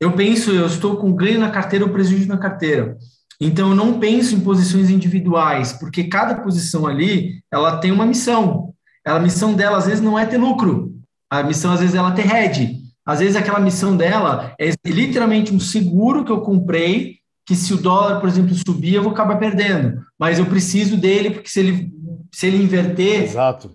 [0.00, 2.96] Eu penso, eu estou com ganho na carteira ou prejuízo na carteira.
[3.40, 8.72] Então, eu não penso em posições individuais, porque cada posição ali, ela tem uma missão.
[9.04, 10.94] A missão dela, às vezes, não é ter lucro.
[11.28, 12.82] A missão, às vezes, ela é ter hedge.
[13.04, 17.76] Às vezes, aquela missão dela é literalmente um seguro que eu comprei que se o
[17.76, 20.00] dólar, por exemplo, subir, eu vou acabar perdendo.
[20.18, 21.92] Mas eu preciso dele, porque se ele,
[22.30, 23.24] se ele inverter.
[23.24, 23.72] Exato.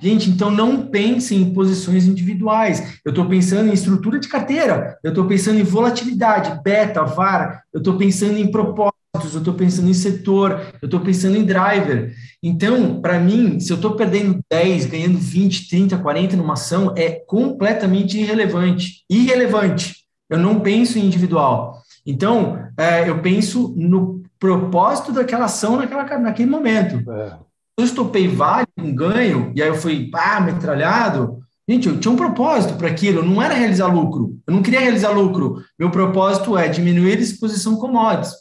[0.00, 3.00] Gente, então não pense em posições individuais.
[3.04, 7.78] Eu estou pensando em estrutura de carteira, eu estou pensando em volatilidade, beta, VAR, eu
[7.78, 8.92] estou pensando em propósitos,
[9.32, 12.14] eu estou pensando em setor, eu estou pensando em driver.
[12.42, 17.10] Então, para mim, se eu estou perdendo 10, ganhando 20, 30, 40 numa ação, é
[17.10, 19.04] completamente irrelevante.
[19.08, 19.96] Irrelevante.
[20.28, 21.82] Eu não penso em individual.
[22.06, 27.08] Então, é, eu penso no propósito daquela ação naquela, naquele momento.
[27.12, 27.36] É.
[27.78, 31.38] Eu estopei vale, um ganho, e aí eu fui, pá, metralhado.
[31.68, 34.38] Gente, eu tinha um propósito para aquilo, não era realizar lucro.
[34.46, 35.62] Eu não queria realizar lucro.
[35.78, 38.34] Meu propósito é diminuir a exposição commodities.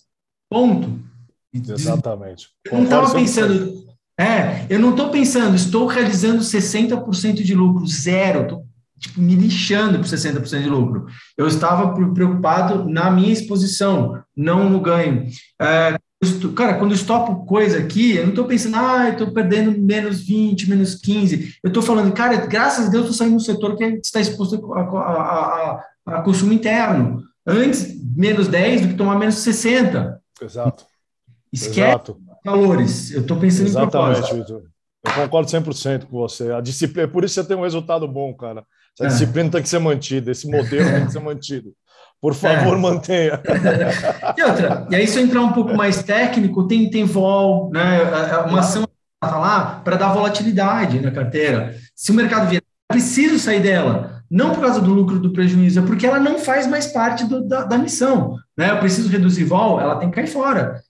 [0.50, 1.00] Ponto.
[1.54, 2.48] Exatamente.
[2.66, 3.86] Eu não estava pensando.
[4.20, 8.42] É, eu não estou pensando, estou realizando 60% de lucro, zero.
[8.42, 8.66] Estou
[9.00, 11.08] tipo, me lixando por 60% de lucro.
[11.38, 15.28] Eu estava preocupado na minha exposição, não no ganho.
[15.60, 15.98] É,
[16.56, 20.70] cara, quando eu estopo coisa aqui, eu não estou pensando, ah, estou perdendo menos 20,
[20.70, 21.56] menos 15.
[21.64, 24.82] Eu estou falando, cara, graças a Deus estou saindo no setor que está exposto a,
[24.82, 27.24] a, a, a, consumo interno.
[27.46, 30.22] Antes, menos 10 do que tomar menos 60.
[30.42, 30.86] Exato.
[31.52, 32.22] Esquece Exato.
[32.46, 33.12] valores.
[33.12, 34.36] Eu estou pensando Exatamente, em propósito.
[34.36, 34.72] Victor.
[35.04, 36.52] Eu concordo 100% com você.
[36.52, 38.64] A disciplina, é por isso você tem um resultado bom, cara.
[38.94, 39.08] Essa é.
[39.08, 41.74] disciplina tem que ser mantida, esse modelo tem que ser mantido.
[42.22, 42.80] Por favor, é.
[42.80, 43.42] mantenha.
[44.38, 48.04] E outra, e aí se eu entrar um pouco mais técnico, tem, tem vol, né?
[48.48, 48.88] Uma ação
[49.20, 51.76] tá lá para dar volatilidade na carteira.
[51.96, 54.22] Se o mercado vier, preciso sair dela.
[54.30, 57.46] Não por causa do lucro do prejuízo, é porque ela não faz mais parte do,
[57.46, 58.38] da, da missão.
[58.58, 58.72] Né?
[58.72, 60.82] Eu preciso reduzir vol, ela tem que cair fora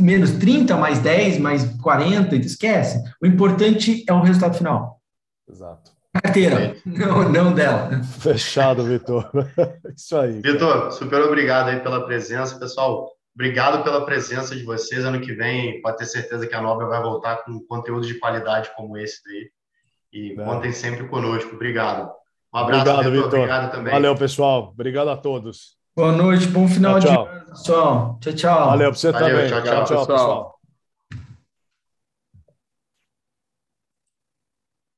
[0.00, 3.02] menos 30, mais 10, mais 40, esquece.
[3.20, 5.00] O importante é o resultado final.
[5.46, 8.02] Exato carteira, não, não dela.
[8.20, 9.30] Fechado, Vitor.
[9.96, 10.40] Isso aí.
[10.40, 12.58] Vitor, super obrigado aí pela presença.
[12.58, 15.04] Pessoal, obrigado pela presença de vocês.
[15.04, 18.70] Ano que vem, pode ter certeza que a Nobel vai voltar com conteúdo de qualidade
[18.76, 19.50] como esse daí.
[20.12, 20.44] E é.
[20.44, 21.54] contem sempre conosco.
[21.54, 22.10] Obrigado.
[22.54, 23.34] Um abraço, obrigado, Vitor.
[23.34, 23.92] Obrigado também.
[23.92, 24.70] Valeu, pessoal.
[24.74, 25.80] Obrigado a todos.
[25.96, 27.24] Boa noite, bom final tchau, tchau.
[27.24, 28.18] de ano, pessoal.
[28.20, 28.66] Tchau, tchau.
[28.66, 29.48] Valeu para você Valeu, também.
[29.48, 30.06] Tchau, tchau, tchau pessoal.
[30.06, 30.51] pessoal.